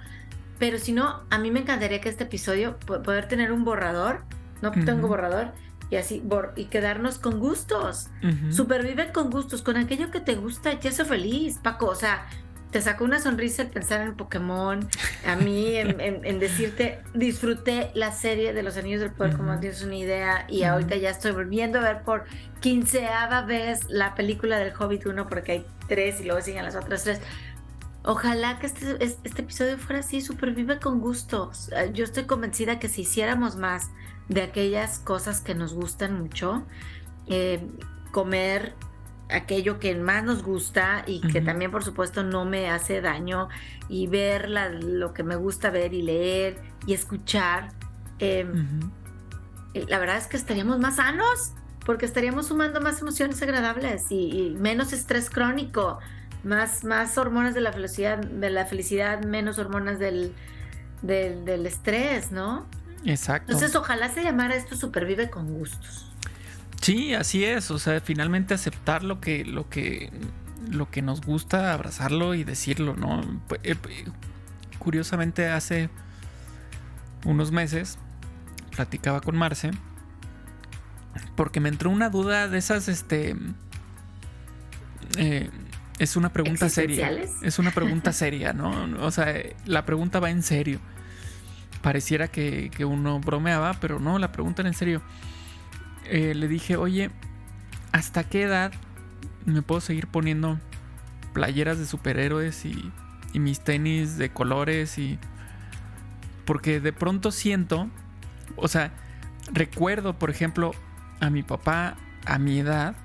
Pero 0.60 0.78
si 0.78 0.94
no, 0.94 1.24
a 1.30 1.38
mí 1.40 1.52
me 1.52 1.62
encantaría 1.62 2.00
que 2.00 2.10
este 2.10 2.24
episodio, 2.24 2.78
poder 2.80 3.28
tener 3.28 3.52
un 3.52 3.66
borrador, 3.66 4.24
no 4.62 4.72
tengo 4.72 5.08
borrador, 5.08 5.52
y 5.90 5.98
así, 5.98 6.24
y 6.56 6.66
quedarnos 6.66 7.20
con 7.20 7.40
gustos. 7.40 8.08
Supervive 8.50 9.12
con 9.12 9.30
gustos, 9.30 9.62
con 9.62 9.78
aquello 9.78 10.10
que 10.10 10.20
te 10.20 10.36
gusta, 10.36 10.80
ya 10.80 10.92
soy 10.92 11.06
feliz, 11.06 11.60
Paco. 11.62 11.88
O 11.88 11.96
sea, 11.96 12.26
te 12.74 12.82
sacó 12.82 13.06
una 13.06 13.22
sonrisa 13.22 13.62
el 13.62 13.70
pensar 13.70 14.02
en 14.02 14.16
Pokémon, 14.16 14.90
a 15.26 15.36
mí 15.36 15.76
en, 15.76 16.40
decirte, 16.40 17.02
disfruté 17.14 17.92
la 17.94 18.12
serie 18.12 18.52
de 18.52 18.64
los 18.64 18.76
Anillos 18.76 19.00
del 19.00 19.12
Poder, 19.12 19.38
como 19.38 19.58
tienes 19.60 19.84
una 19.84 19.96
idea, 19.96 20.46
y 20.50 20.64
ahorita 20.64 20.96
ya 20.98 21.12
estoy 21.12 21.32
volviendo 21.32 21.80
a 21.80 21.84
ver 21.84 22.02
por 22.02 22.26
quinceava 22.60 23.44
vez 23.44 23.90
la 23.90 24.16
película 24.16 24.58
del 24.58 24.74
Hobbit 24.78 25.06
1, 25.06 25.30
porque 25.30 25.52
hay 25.52 25.66
tres 25.88 26.20
y 26.20 26.26
luego 26.26 26.42
siguen 26.42 26.66
las 26.66 26.76
otras 26.76 27.04
tres. 27.04 27.22
Ojalá 28.04 28.60
que 28.60 28.66
este, 28.66 28.98
este 29.06 29.42
episodio 29.44 29.78
fuera 29.78 30.00
así, 30.00 30.20
supervive 30.20 30.80
con 30.80 31.00
gustos. 31.00 31.70
Yo 31.94 32.04
estoy 32.04 32.26
convencida 32.26 32.80
que 32.80 32.90
si 32.90 33.02
hiciéramos 33.02 33.56
más 33.56 33.92
de 34.28 34.42
aquellas 34.42 35.00
cosas 35.00 35.42
que 35.42 35.54
nos 35.54 35.74
gustan 35.74 36.20
mucho, 36.20 36.66
eh, 37.28 37.66
comer 38.12 38.74
aquello 39.30 39.80
que 39.80 39.96
más 39.96 40.24
nos 40.24 40.44
gusta 40.44 41.04
y 41.08 41.22
que 41.22 41.42
también 41.42 41.72
por 41.72 41.84
supuesto 41.84 42.24
no 42.24 42.46
me 42.46 42.70
hace 42.70 43.02
daño 43.02 43.50
y 43.90 44.08
ver 44.08 44.50
lo 44.50 45.14
que 45.14 45.24
me 45.24 45.36
gusta 45.36 45.70
ver 45.70 45.94
y 45.94 46.02
leer 46.02 46.62
y 46.86 46.94
escuchar. 46.94 47.70
Em, 48.20 48.80
la 49.74 49.98
verdad 50.00 50.18
es 50.18 50.28
que 50.28 50.38
estaríamos 50.38 50.80
más 50.80 50.98
sanos 50.98 51.54
porque 51.86 52.06
estaríamos 52.06 52.48
sumando 52.48 52.80
más 52.82 53.02
emociones 53.02 53.42
agradables 53.42 54.06
y, 54.10 54.56
menos 54.58 54.94
estrés 54.94 55.30
crónico, 55.30 56.00
más, 56.44 56.84
más 56.84 57.18
hormonas 57.18 57.54
de 57.54 57.62
la 57.62 57.74
felicidad, 57.74 58.18
de 58.18 58.50
la 58.50 58.66
felicidad, 58.66 59.24
menos 59.24 59.58
hormonas 59.58 60.00
del, 60.00 60.34
del, 61.02 61.44
del 61.46 61.66
estrés, 61.66 62.32
¿no? 62.32 62.66
Exacto. 63.06 63.52
Entonces 63.52 63.76
ojalá 63.76 64.10
se 64.10 64.24
llamara 64.24 64.56
esto 64.56 64.76
Supervive 64.76 65.30
con 65.30 65.54
gustos. 65.54 66.14
Sí, 66.84 67.14
así 67.14 67.44
es. 67.44 67.72
O 67.72 67.80
sea, 67.80 68.00
finalmente 68.02 68.54
aceptar 68.54 69.04
lo 69.04 69.20
que, 69.20 69.46
lo 69.46 69.70
que, 69.70 70.12
lo 70.70 70.92
que 70.92 71.02
nos 71.02 71.22
gusta, 71.22 71.74
abrazarlo 71.74 72.36
y 72.36 72.44
decirlo, 72.44 72.96
¿no? 72.96 73.22
Eh, 73.64 73.76
curiosamente 74.80 75.48
hace 75.48 75.90
unos 77.26 77.52
meses 77.52 77.98
platicaba 78.76 79.22
con 79.22 79.38
Marce 79.38 79.72
porque 81.36 81.60
me 81.60 81.70
entró 81.70 81.90
una 81.90 82.10
duda 82.10 82.48
de 82.48 82.58
esas, 82.58 82.88
este... 82.88 83.36
Eh, 85.18 85.50
es 86.00 86.16
una 86.16 86.34
pregunta 86.34 86.70
seria. 86.70 87.12
Es 87.42 87.60
una 87.60 87.72
pregunta 87.72 88.14
seria, 88.14 88.54
¿no? 88.54 88.72
O 89.06 89.12
sea, 89.12 89.34
la 89.66 89.86
pregunta 89.86 90.20
va 90.20 90.30
en 90.30 90.44
serio. 90.44 90.80
Pareciera 91.82 92.28
que, 92.30 92.72
uno 92.86 93.20
bromeaba, 93.20 93.74
pero 93.76 94.00
no, 94.00 94.18
la 94.20 94.32
pregunta 94.32 94.62
era 94.62 94.70
en 94.70 94.76
serio. 94.76 95.02
Eh, 96.06 96.34
le 96.36 96.48
dije, 96.48 96.76
oye, 96.76 97.12
¿hasta 97.92 98.24
qué 98.24 98.44
edad 98.44 98.72
me 99.46 99.62
puedo 99.62 99.82
seguir 99.82 100.08
poniendo 100.08 100.60
playeras 101.34 101.80
de 101.80 101.86
superhéroes 101.86 102.66
y, 102.66 102.92
y 103.34 103.40
mis 103.40 103.62
tenis 103.62 104.18
de 104.18 104.32
colores 104.32 104.98
y... 104.98 105.20
Porque 106.46 106.82
de 106.82 106.92
pronto 106.92 107.32
siento, 107.32 107.90
o 108.58 108.68
sea, 108.68 108.92
recuerdo, 109.54 110.20
por 110.20 110.30
ejemplo, 110.30 110.72
a 111.22 111.30
mi 111.30 111.42
papá 111.42 111.96
a 112.26 112.40
mi 112.40 112.60
edad, 112.60 112.96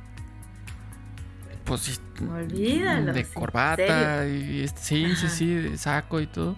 pues 1.64 2.00
Olvídalo, 2.20 3.12
de 3.12 3.24
corbata 3.24 4.26
y 4.26 4.62
este, 4.62 4.80
sí, 4.80 5.16
sí, 5.16 5.28
sí, 5.28 5.54
de 5.54 5.78
saco 5.78 6.20
y 6.20 6.26
todo. 6.26 6.56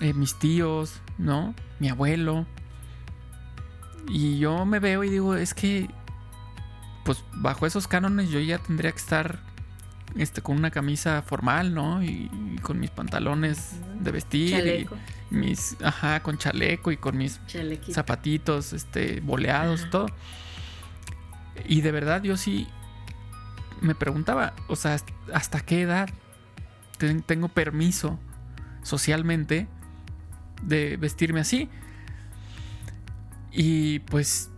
Eh, 0.00 0.14
mis 0.14 0.38
tíos, 0.38 1.00
¿no? 1.18 1.54
Mi 1.78 1.88
abuelo. 1.88 2.46
Y 4.08 4.38
yo 4.38 4.64
me 4.64 4.78
veo 4.78 5.04
y 5.04 5.10
digo, 5.10 5.34
es 5.34 5.54
que, 5.54 5.88
pues 7.04 7.22
bajo 7.34 7.66
esos 7.66 7.86
cánones 7.86 8.30
yo 8.30 8.40
ya 8.40 8.58
tendría 8.58 8.90
que 8.90 8.98
estar 8.98 9.40
este, 10.16 10.40
con 10.40 10.56
una 10.56 10.70
camisa 10.70 11.22
formal, 11.22 11.74
¿no? 11.74 12.02
Y, 12.02 12.30
con 12.62 12.80
mis 12.80 12.90
pantalones 12.90 13.76
de 14.00 14.10
vestir. 14.10 14.56
Chaleco. 14.56 14.96
Y 15.30 15.34
mis, 15.34 15.76
ajá, 15.82 16.20
con 16.20 16.38
chaleco 16.38 16.90
y 16.90 16.96
con 16.96 17.16
mis 17.16 17.40
zapatitos, 17.90 18.72
este, 18.72 19.20
boleados, 19.20 19.88
todo. 19.90 20.06
Y 21.66 21.82
de 21.82 21.92
verdad 21.92 22.22
yo 22.22 22.36
sí 22.36 22.66
me 23.80 23.94
preguntaba, 23.94 24.54
o 24.68 24.76
sea, 24.76 24.96
¿hasta 25.32 25.60
qué 25.60 25.82
edad 25.82 26.08
tengo 27.26 27.48
permiso 27.48 28.18
socialmente 28.82 29.68
de 30.62 30.96
vestirme 30.96 31.40
así? 31.40 31.68
Y 33.60 33.98
pues 33.98 34.50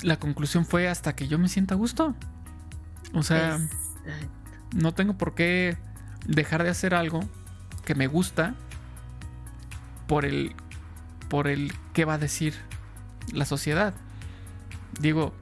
la 0.00 0.20
conclusión 0.20 0.64
fue 0.64 0.88
hasta 0.88 1.16
que 1.16 1.26
yo 1.26 1.40
me 1.40 1.48
sienta 1.48 1.74
a 1.74 1.76
gusto. 1.76 2.14
O 3.12 3.24
sea, 3.24 3.58
no 4.76 4.94
tengo 4.94 5.18
por 5.18 5.34
qué 5.34 5.76
dejar 6.24 6.62
de 6.62 6.70
hacer 6.70 6.94
algo 6.94 7.20
que 7.84 7.96
me 7.96 8.06
gusta 8.06 8.54
por 10.06 10.24
el 10.24 10.54
por 11.28 11.48
el 11.48 11.72
qué 11.94 12.04
va 12.04 12.14
a 12.14 12.18
decir 12.18 12.54
la 13.32 13.44
sociedad. 13.44 13.92
Digo, 15.00 15.34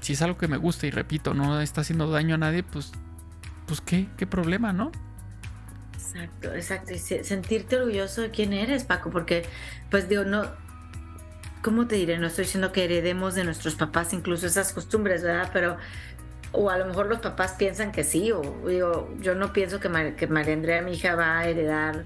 si 0.00 0.14
es 0.14 0.22
algo 0.22 0.36
que 0.36 0.48
me 0.48 0.56
gusta 0.56 0.88
y 0.88 0.90
repito, 0.90 1.32
no 1.32 1.60
está 1.60 1.82
haciendo 1.82 2.10
daño 2.10 2.34
a 2.34 2.38
nadie, 2.38 2.64
pues, 2.64 2.90
pues 3.68 3.80
qué, 3.80 4.08
qué 4.16 4.26
problema, 4.26 4.72
¿no? 4.72 4.90
Exacto, 5.94 6.52
exacto. 6.54 6.92
Y 6.92 6.98
sentirte 6.98 7.76
orgulloso 7.76 8.22
de 8.22 8.30
quién 8.32 8.52
eres, 8.52 8.82
Paco, 8.82 9.10
porque, 9.10 9.44
pues 9.90 10.08
digo, 10.08 10.24
no, 10.24 10.63
¿cómo 11.64 11.86
te 11.86 11.96
diré? 11.96 12.18
No 12.18 12.26
estoy 12.26 12.44
diciendo 12.44 12.72
que 12.72 12.84
heredemos 12.84 13.34
de 13.34 13.42
nuestros 13.42 13.74
papás 13.74 14.12
incluso 14.12 14.46
esas 14.46 14.72
costumbres, 14.74 15.22
¿verdad? 15.22 15.50
Pero, 15.52 15.78
o 16.52 16.68
a 16.68 16.76
lo 16.76 16.84
mejor 16.84 17.06
los 17.06 17.20
papás 17.20 17.52
piensan 17.58 17.90
que 17.90 18.04
sí, 18.04 18.30
o 18.32 18.42
digo, 18.68 19.12
yo 19.20 19.34
no 19.34 19.54
pienso 19.54 19.80
que, 19.80 20.14
que 20.14 20.26
María 20.26 20.52
Andrea, 20.52 20.82
mi 20.82 20.92
hija, 20.92 21.14
va 21.14 21.38
a 21.38 21.48
heredar 21.48 22.04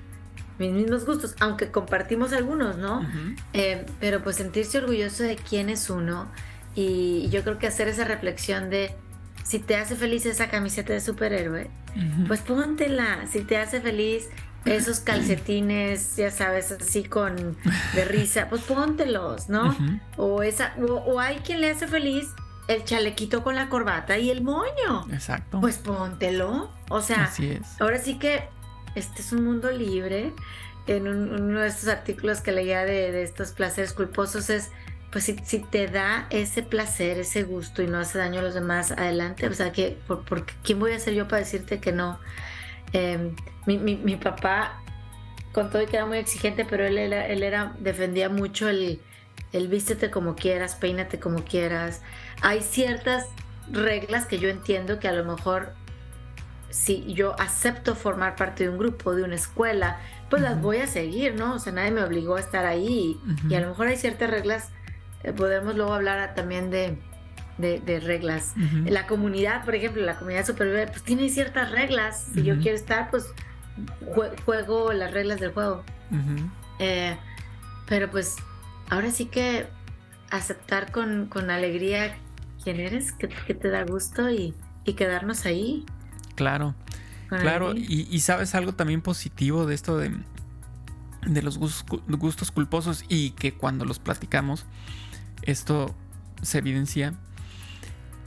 mis 0.61 0.73
mismos 0.73 1.05
gustos, 1.05 1.35
aunque 1.41 1.73
compartimos 1.73 2.33
algunos, 2.33 2.79
¿no? 2.79 3.05
Eh, 3.53 3.85
pero 4.01 4.23
pues 4.23 4.37
sentirse 4.37 4.79
orgulloso 4.79 5.25
de 5.25 5.35
quién 5.37 5.69
es 5.71 5.91
uno 5.91 6.31
y 6.77 7.29
yo 7.31 7.43
creo 7.43 7.59
que 7.59 7.67
hacer 7.67 7.89
esa 7.89 8.05
reflexión 8.05 8.71
de 8.71 8.95
si 9.43 9.59
te 9.59 9.77
hace 9.77 9.97
feliz 9.97 10.25
esa 10.27 10.49
camiseta 10.51 10.93
de 10.93 11.01
superhéroe, 11.01 11.69
pues 12.29 12.41
póntela. 12.41 13.27
Si 13.27 13.41
te 13.41 13.57
hace 13.57 13.81
feliz 13.81 14.29
esos 14.65 15.01
calcetines, 15.01 16.17
ya 16.17 16.31
sabes, 16.31 16.73
así 16.73 17.05
con 17.05 17.57
de 17.95 18.05
risa, 18.05 18.49
pues 18.49 18.63
póntelos, 18.63 19.49
¿no? 19.49 19.77
O 20.17 20.43
esa, 20.43 20.75
o, 20.79 21.21
hay 21.21 21.37
quien 21.37 21.61
le 21.61 21.71
hace 21.71 21.87
feliz 21.87 22.29
el 22.69 22.85
chalequito 22.85 23.43
con 23.43 23.55
la 23.55 23.69
corbata 23.69 24.19
y 24.19 24.31
el 24.31 24.43
moño. 24.43 25.07
Exacto. 25.13 25.61
Pues 25.61 25.79
póntelo. 25.79 26.71
O 26.91 27.01
sea, 27.01 27.31
ahora 27.81 27.99
sí 27.99 28.19
que 28.19 28.49
este 28.95 29.23
es 29.23 29.33
un 29.33 29.45
mundo 29.45 29.71
libre. 29.71 30.33
En 30.87 31.07
uno 31.07 31.61
de 31.61 31.69
estos 31.69 31.89
artículos 31.89 32.41
que 32.41 32.51
leía 32.51 32.85
de, 32.85 33.13
de 33.13 33.23
estos 33.23 33.53
placeres 33.53 33.93
culposos 33.93 34.49
es 34.49 34.71
pues 35.11 35.25
si, 35.25 35.37
si, 35.45 35.61
te 35.61 35.87
da 35.87 36.27
ese 36.31 36.63
placer, 36.63 37.19
ese 37.19 37.43
gusto 37.43 37.83
y 37.83 37.87
no 37.87 37.99
hace 37.99 38.19
daño 38.19 38.41
a 38.41 38.43
los 38.43 38.55
demás, 38.55 38.93
adelante. 38.93 39.47
O 39.49 39.55
sea, 39.55 39.73
que, 39.73 39.99
por, 40.07 40.45
¿quién 40.63 40.79
voy 40.79 40.93
a 40.93 40.99
ser 40.99 41.15
yo 41.15 41.27
para 41.29 41.41
decirte 41.41 41.81
que 41.81 41.93
no? 41.93 42.19
Em, 42.93 43.35
mi, 43.67 43.79
mi, 43.79 43.97
mi, 43.97 44.17
papá, 44.17 44.83
con 45.53 45.71
todo 45.71 45.83
y 45.83 45.87
que 45.87 45.97
era 45.97 46.07
muy 46.07 46.19
exigente, 46.19 46.65
pero 46.65 46.87
él 46.87 46.97
era, 46.99 47.27
él 47.27 47.43
era 47.43 47.75
defendía 47.79 48.29
mucho 48.29 48.69
el, 48.69 49.01
el 49.53 49.69
vístete 49.69 50.11
como 50.11 50.35
quieras, 50.35 50.75
peínate 50.75 51.19
como 51.21 51.45
quieras. 51.45 52.03
Hay 52.41 52.63
ciertas 52.63 53.27
reglas 53.71 54.27
que 54.27 54.39
yo 54.39 54.49
entiendo 54.49 54.99
que 54.99 55.09
a 55.09 55.13
lo 55.13 55.25
mejor 55.25 55.75
si 56.71 57.13
yo 57.13 57.39
acepto 57.41 57.95
formar 57.95 58.37
parte 58.37 58.65
de 58.65 58.71
un 58.71 58.79
grupo, 58.79 59.15
de 59.15 59.23
una 59.23 59.35
escuela, 59.35 59.99
pues 60.31 60.43
las 60.43 60.61
voy 60.61 60.79
a 60.79 60.87
seguir, 60.87 61.35
¿no? 61.35 61.55
O 61.55 61.59
sea, 61.59 61.73
nadie 61.73 61.91
me 61.91 62.03
obligó 62.03 62.37
a 62.37 62.41
estar 62.41 62.67
ahí 62.67 63.19
y 63.49 63.55
a 63.55 63.61
lo 63.61 63.69
mejor 63.69 63.89
hay 63.89 63.97
ciertas 63.97 64.31
reglas 64.31 64.71
eh, 65.25 65.33
podemos 65.33 65.75
luego 65.75 65.95
hablar 65.95 66.35
también 66.35 66.71
de, 66.71 66.99
de, 67.59 68.01
reglas. 68.01 68.55
La 68.87 69.07
comunidad, 69.07 69.65
por 69.65 69.75
ejemplo, 69.75 70.03
la 70.03 70.17
comunidad 70.17 70.47
superior, 70.47 70.89
pues 70.89 71.03
tiene 71.03 71.29
ciertas 71.29 71.71
reglas. 71.71 72.29
Si 72.33 72.43
yo 72.43 72.59
quiero 72.59 72.77
estar, 72.77 73.11
pues 73.11 73.27
juego 74.45 74.93
las 74.93 75.13
reglas 75.13 75.41
del 75.41 75.53
juego. 75.53 75.85
Eh, 76.79 77.17
pero 77.89 78.11
pues 78.11 78.37
ahora 78.91 79.11
sí 79.11 79.27
que 79.27 79.67
aceptar 80.31 80.93
con, 80.93 81.27
con 81.27 81.51
alegría 81.51 82.17
quién 82.63 82.81
eres, 82.81 83.13
que, 83.13 83.29
te 83.29 83.71
da 83.71 83.85
gusto 83.85 84.31
y, 84.31 84.55
y, 84.85 84.93
quedarnos 84.95 85.47
ahí. 85.47 85.85
Claro, 86.35 86.75
claro. 87.29 87.75
Y, 87.75 88.07
y, 88.11 88.21
sabes 88.21 88.55
algo 88.55 88.75
también 88.75 89.01
positivo 89.01 89.67
de 89.67 89.75
esto 89.75 89.97
de, 89.97 90.13
de 91.27 91.43
los 91.43 91.59
gustos, 91.59 92.01
gustos 92.07 92.51
culposos 92.51 93.05
y 93.09 93.31
que 93.31 93.55
cuando 93.55 93.85
los 93.85 93.99
platicamos 93.99 94.67
esto 95.43 95.95
se 96.43 96.59
evidencia 96.59 97.15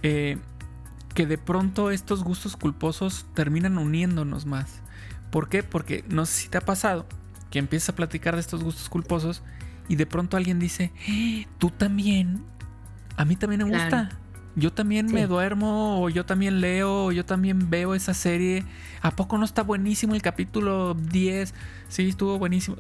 eh, 0.03 0.37
que 1.13 1.25
de 1.25 1.37
pronto 1.37 1.91
estos 1.91 2.23
gustos 2.23 2.55
culposos 2.55 3.25
terminan 3.33 3.77
uniéndonos 3.77 4.45
más. 4.45 4.81
¿Por 5.29 5.49
qué? 5.49 5.63
Porque 5.63 6.03
no 6.09 6.25
sé 6.25 6.43
si 6.43 6.49
te 6.49 6.57
ha 6.57 6.61
pasado 6.61 7.05
que 7.49 7.59
empiezas 7.59 7.89
a 7.89 7.95
platicar 7.95 8.35
de 8.35 8.41
estos 8.41 8.63
gustos 8.63 8.89
culposos 8.89 9.43
y 9.87 9.95
de 9.95 10.05
pronto 10.05 10.37
alguien 10.37 10.59
dice, 10.59 10.91
¡Eh, 11.07 11.47
tú 11.57 11.69
también, 11.69 12.43
a 13.17 13.25
mí 13.25 13.35
también 13.35 13.67
me 13.67 13.69
gusta. 13.69 14.09
Yo 14.55 14.73
también 14.73 15.07
me 15.07 15.27
duermo, 15.27 16.01
o 16.01 16.09
yo 16.09 16.25
también 16.25 16.59
leo, 16.59 17.05
o 17.05 17.11
yo 17.13 17.23
también 17.23 17.69
veo 17.69 17.95
esa 17.95 18.13
serie. 18.13 18.65
¿A 19.01 19.11
poco 19.11 19.37
no 19.37 19.45
está 19.45 19.63
buenísimo 19.63 20.13
el 20.13 20.21
capítulo 20.21 20.93
10? 20.93 21.53
Sí, 21.87 22.09
estuvo 22.09 22.37
buenísimo. 22.37 22.75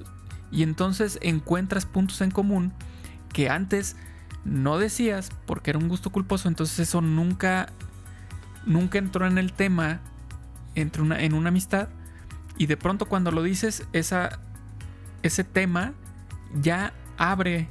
Y 0.51 0.63
entonces 0.63 1.17
encuentras 1.21 1.85
puntos 1.85 2.19
en 2.19 2.31
común 2.31 2.73
que 3.31 3.49
antes 3.49 3.95
no 4.45 4.77
decías 4.77 5.29
porque 5.45 5.71
era 5.71 5.79
un 5.79 5.87
gusto 5.87 6.11
culposo, 6.11 6.47
entonces 6.47 6.79
eso 6.79 7.01
nunca, 7.01 7.69
nunca 8.65 8.97
entró 8.97 9.27
en 9.27 9.37
el 9.37 9.53
tema 9.53 10.01
entre 10.75 11.01
una, 11.01 11.19
en 11.21 11.33
una 11.33 11.49
amistad. 11.49 11.89
Y 12.57 12.65
de 12.65 12.77
pronto 12.77 13.05
cuando 13.05 13.31
lo 13.31 13.43
dices, 13.43 13.85
esa, 13.93 14.39
ese 15.23 15.43
tema 15.43 15.93
ya 16.61 16.93
abre 17.17 17.67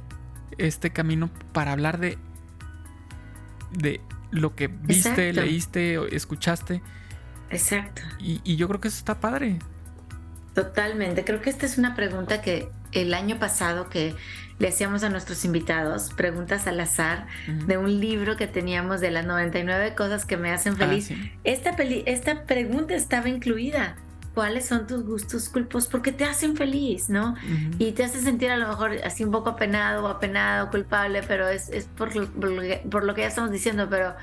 este 0.57 0.91
camino 0.91 1.29
para 1.53 1.71
hablar 1.71 1.99
de, 1.99 2.17
de 3.71 4.01
lo 4.31 4.55
que 4.55 4.67
viste, 4.67 5.33
leíste, 5.33 6.15
escuchaste. 6.15 6.81
Exacto. 7.49 8.01
Y, 8.19 8.41
y 8.43 8.55
yo 8.55 8.67
creo 8.67 8.79
que 8.79 8.87
eso 8.87 8.97
está 8.97 9.19
padre. 9.19 9.59
Totalmente. 10.53 11.23
Creo 11.23 11.41
que 11.41 11.49
esta 11.49 11.65
es 11.65 11.77
una 11.77 11.95
pregunta 11.95 12.41
que 12.41 12.69
el 12.91 13.13
año 13.13 13.39
pasado 13.39 13.89
que 13.89 14.15
le 14.61 14.67
hacíamos 14.67 15.03
a 15.03 15.09
nuestros 15.09 15.43
invitados 15.43 16.11
preguntas 16.15 16.67
al 16.67 16.79
azar 16.79 17.25
de 17.65 17.79
un 17.79 17.99
libro 17.99 18.37
que 18.37 18.45
teníamos 18.45 19.01
de 19.01 19.09
las 19.09 19.25
99 19.25 19.95
cosas 19.95 20.23
que 20.23 20.37
me 20.37 20.51
hacen 20.51 20.73
ah, 20.73 20.77
feliz. 20.77 21.11
esta, 21.43 21.71
esta 21.71 22.43
pregunta 22.43 22.93
estaba 22.93 23.27
incluida. 23.27 23.95
cuáles 24.35 24.67
son 24.67 24.85
tus 24.85 25.03
gustos 25.03 25.49
culpos 25.49 25.87
porque 25.87 26.11
te 26.11 26.25
hacen 26.25 26.55
feliz, 26.55 27.09
¿no? 27.09 27.35
Y 27.79 27.93
te 27.93 28.03
hace 28.03 28.21
sentir 28.21 28.51
a 28.51 28.57
lo 28.57 28.67
mejor 28.67 28.91
así 29.03 29.23
un 29.23 29.31
poco 29.31 29.49
apenado 29.49 30.05
o 30.05 30.07
apenado, 30.07 30.69
culpable, 30.69 31.23
pero 31.27 31.49
es, 31.49 31.69
es 31.69 31.85
por, 31.85 32.11
por, 32.29 33.03
lo 33.03 33.15
que 33.15 33.21
ya 33.21 33.27
estamos 33.27 33.49
diciendo, 33.49 33.87
pero 33.89 34.13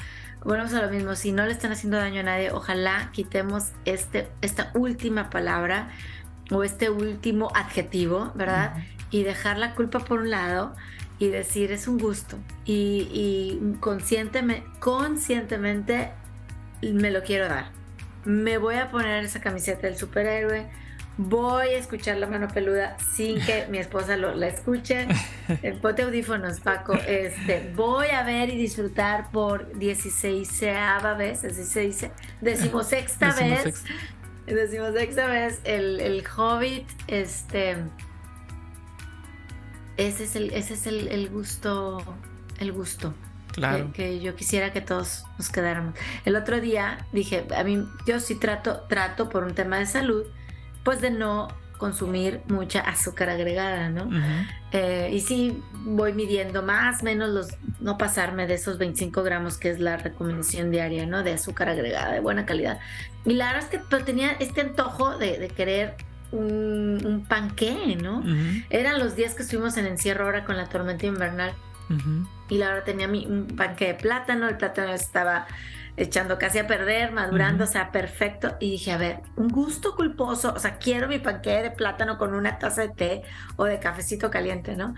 volvemos 0.44 0.72
a 0.72 0.82
lo 0.82 0.88
mismo, 0.88 1.16
si 1.16 1.32
no 1.32 1.44
le 1.46 1.52
están 1.52 1.72
haciendo 1.72 1.96
daño 1.96 2.20
a 2.20 2.22
nadie, 2.22 2.52
ojalá 2.52 3.10
quitemos 3.12 3.72
este, 3.84 4.28
esta 4.40 4.70
última 4.74 5.30
palabra 5.30 5.90
o 6.52 6.62
este 6.62 6.90
último 6.90 7.50
adjetivo, 7.54 8.30
¿verdad? 8.36 8.76
Y 9.10 9.22
dejar 9.22 9.58
la 9.58 9.74
culpa 9.74 10.00
por 10.00 10.20
un 10.20 10.30
lado 10.30 10.74
y 11.18 11.28
decir 11.28 11.72
es 11.72 11.88
un 11.88 11.98
gusto 11.98 12.36
y, 12.64 13.08
y 13.12 13.78
conscientemente, 13.80 14.66
conscientemente 14.78 16.10
me 16.82 17.10
lo 17.10 17.22
quiero 17.22 17.48
dar. 17.48 17.70
Me 18.24 18.58
voy 18.58 18.76
a 18.76 18.90
poner 18.90 19.24
esa 19.24 19.40
camiseta 19.40 19.86
del 19.86 19.96
superhéroe. 19.96 20.66
Voy 21.16 21.68
a 21.70 21.78
escuchar 21.78 22.18
la 22.18 22.28
mano 22.28 22.46
peluda 22.46 22.96
sin 23.12 23.40
que 23.44 23.66
mi 23.68 23.78
esposa 23.78 24.16
lo, 24.16 24.34
la 24.36 24.46
escuche. 24.46 25.08
El 25.62 25.80
pote 25.80 26.02
audífonos, 26.02 26.60
Paco. 26.60 26.94
Este, 26.94 27.72
voy 27.74 28.08
a 28.08 28.22
ver 28.22 28.50
y 28.50 28.56
disfrutar 28.56 29.30
por 29.32 29.76
16 29.78 30.60
vez, 31.16 31.44
así 31.44 31.64
se 31.64 31.80
dice, 31.80 32.12
decimosexta 32.40 33.34
vez. 33.34 33.82
Decimosexta 34.46 35.26
vez 35.26 35.60
el, 35.64 36.00
el 36.00 36.24
Hobbit. 36.36 36.86
Este. 37.08 37.76
Ese 39.98 40.24
es 40.24 40.36
el, 40.36 40.50
ese 40.54 40.74
es 40.74 40.86
el, 40.86 41.08
el 41.08 41.28
gusto. 41.28 42.02
El 42.58 42.72
gusto. 42.72 43.12
Que, 43.92 44.20
yo 44.20 44.36
quisiera 44.36 44.72
que 44.72 44.80
todos 44.80 45.24
nos 45.36 45.50
quedáramos. 45.50 45.94
El 46.24 46.36
otro 46.36 46.60
día 46.60 47.06
dije, 47.12 47.44
a 47.56 47.64
mí 47.64 47.84
yo 48.06 48.20
sí 48.20 48.36
trato, 48.36 48.82
trato 48.88 49.28
por 49.28 49.44
un 49.44 49.54
tema 49.54 49.78
de 49.78 49.86
salud, 49.86 50.24
pues 50.84 51.00
de 51.00 51.10
no 51.10 51.48
consumir 51.78 52.40
mucha 52.48 52.80
azúcar 52.80 53.30
agregada, 53.30 53.88
¿no? 53.88 54.10
Eh, 54.72 55.10
y 55.12 55.20
sí 55.20 55.62
voy 55.72 56.12
midiendo 56.12 56.62
más, 56.62 57.02
menos 57.02 57.30
los, 57.30 57.48
no 57.80 57.96
pasarme 57.96 58.46
de 58.46 58.54
esos 58.54 58.78
25 58.78 59.22
gramos 59.22 59.58
que 59.58 59.70
es 59.70 59.78
la 59.78 59.96
recomendación 59.96 60.70
diaria, 60.70 61.06
¿no? 61.06 61.22
De 61.22 61.32
azúcar 61.32 61.68
agregada, 61.68 62.12
de 62.12 62.20
buena 62.20 62.46
calidad. 62.46 62.80
Y 63.24 63.34
la 63.34 63.52
verdad 63.52 63.64
es 63.64 63.70
que 63.70 63.78
pues, 63.78 64.04
tenía 64.04 64.32
este 64.32 64.60
antojo 64.60 65.16
de, 65.18 65.48
querer 65.56 65.96
un, 66.32 67.00
un 67.04 67.24
panqué, 67.26 67.96
¿no? 68.02 68.22
Eran 68.70 68.98
los 68.98 69.16
días 69.16 69.34
que 69.34 69.42
estuvimos 69.42 69.76
en 69.76 69.86
encierro 69.86 70.24
ahora 70.24 70.44
con 70.44 70.56
la 70.56 70.68
tormenta 70.68 71.06
invernal 71.06 71.52
y 72.48 72.58
la 72.58 72.68
verdad 72.68 72.84
tenía 72.84 73.08
mi, 73.08 73.26
un 73.26 73.46
panque 73.46 73.88
de 73.88 73.94
plátano, 73.94 74.48
el 74.48 74.56
plátano 74.56 74.92
estaba 74.92 75.46
echando 75.96 76.38
casi 76.38 76.58
a 76.58 76.66
perder, 76.66 77.12
madurando, 77.12 77.64
o 77.64 77.66
sea, 77.66 77.90
perfecto. 77.90 78.56
Y 78.60 78.72
dije, 78.72 78.92
a 78.92 78.98
ver, 78.98 79.20
un 79.36 79.48
gusto 79.48 79.96
culposo, 79.96 80.52
o 80.54 80.58
sea, 80.58 80.78
quiero 80.78 81.08
mi 81.08 81.18
panque 81.18 81.62
de 81.62 81.70
plátano 81.70 82.18
con 82.18 82.34
una 82.34 82.58
taza 82.58 82.82
de 82.82 82.88
té 82.90 83.22
o 83.56 83.64
de 83.64 83.80
cafecito 83.80 84.30
caliente, 84.30 84.76
¿no? 84.76 84.94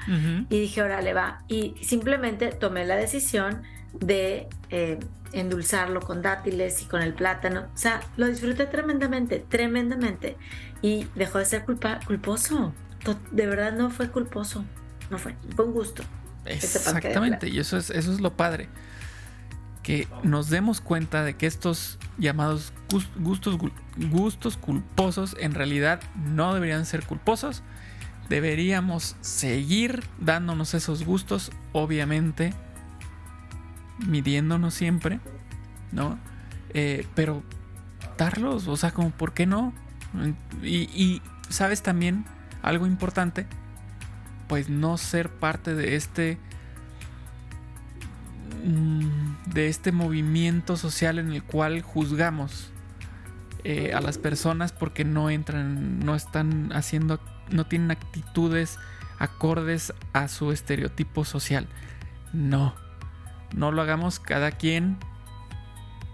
Y 0.51 0.61
dije, 0.61 0.83
órale, 0.83 1.15
va. 1.15 1.43
Y 1.49 1.75
simplemente 1.83 2.49
tomé 2.49 2.85
la 2.85 2.97
decisión 2.97 3.63
de 3.95 4.49
eh, 4.69 4.99
endulzarlo 5.33 6.01
con 6.01 6.23
dátiles 6.23 6.83
y 6.83 6.87
con 6.87 7.03
el 7.03 7.15
plátano. 7.15 7.69
O 7.75 7.77
sea, 7.77 8.01
lo 8.17 8.27
disfruté 8.27 8.67
tremendamente, 8.67 9.45
tremendamente. 9.49 10.37
Y 10.83 11.07
dejó 11.15 11.39
de 11.39 11.45
ser 11.45 11.65
culpa 11.65 12.01
culposo. 12.07 12.73
De 13.31 13.47
verdad 13.47 13.73
no 13.73 13.91
fue 13.91 14.11
culposo. 14.11 14.65
No 15.11 15.19
fue, 15.19 15.35
fue 15.55 15.65
un 15.65 15.73
gusto. 15.73 16.03
Exactamente, 16.45 17.49
y 17.49 17.59
eso 17.59 17.77
es, 17.77 17.91
eso 17.91 18.13
es 18.13 18.21
lo 18.21 18.37
padre. 18.37 18.69
Que 19.83 20.09
nos 20.23 20.51
demos 20.51 20.81
cuenta 20.81 21.25
de 21.25 21.35
que 21.35 21.47
estos 21.47 21.99
llamados 22.19 22.73
gustos, 23.19 23.59
gustos 24.11 24.57
culposos 24.57 25.37
en 25.39 25.55
realidad 25.55 26.01
no 26.17 26.55
deberían 26.55 26.87
ser 26.87 27.05
culposos. 27.05 27.63
Deberíamos 28.29 29.17
seguir 29.23 30.05
dándonos 30.21 30.75
esos 30.75 31.05
gustos, 31.05 31.51
obviamente, 31.73 32.55
midiéndonos 34.07 34.75
siempre, 34.75 35.21
¿no? 35.93 36.19
Eh, 36.75 37.07
pero 37.15 37.43
darlos, 38.17 38.69
o 38.69 38.77
sea, 38.77 38.93
como, 38.93 39.11
¿por 39.11 39.33
qué 39.33 39.47
no? 39.47 39.73
Y, 40.63 41.23
sabes 41.49 41.83
también 41.83 42.25
algo 42.63 42.87
importante, 42.87 43.47
pues 44.49 44.69
no 44.69 44.99
ser 44.99 45.31
parte 45.31 45.75
de 45.75 45.97
este 45.97 46.39
mm, 48.65 49.53
de 49.53 49.69
este 49.69 49.91
movimiento 49.91 50.77
social 50.77 51.19
en 51.19 51.33
el 51.33 51.43
cual 51.43 51.83
juzgamos 51.83 52.71
eh, 53.65 53.93
a 53.95 54.01
las 54.01 54.19
personas 54.19 54.73
porque 54.73 55.05
no 55.05 55.29
entran, 55.31 56.01
no 56.01 56.15
están 56.15 56.73
haciendo, 56.73 57.21
no 57.51 57.67
tienen 57.67 57.91
actitudes 57.91 58.79
acordes 59.19 59.93
a 60.13 60.29
su 60.29 60.51
estereotipo 60.51 61.25
social. 61.25 61.69
No, 62.33 62.75
no 63.55 63.73
lo 63.73 63.83
hagamos, 63.83 64.21
cada 64.21 64.53
quien 64.53 64.99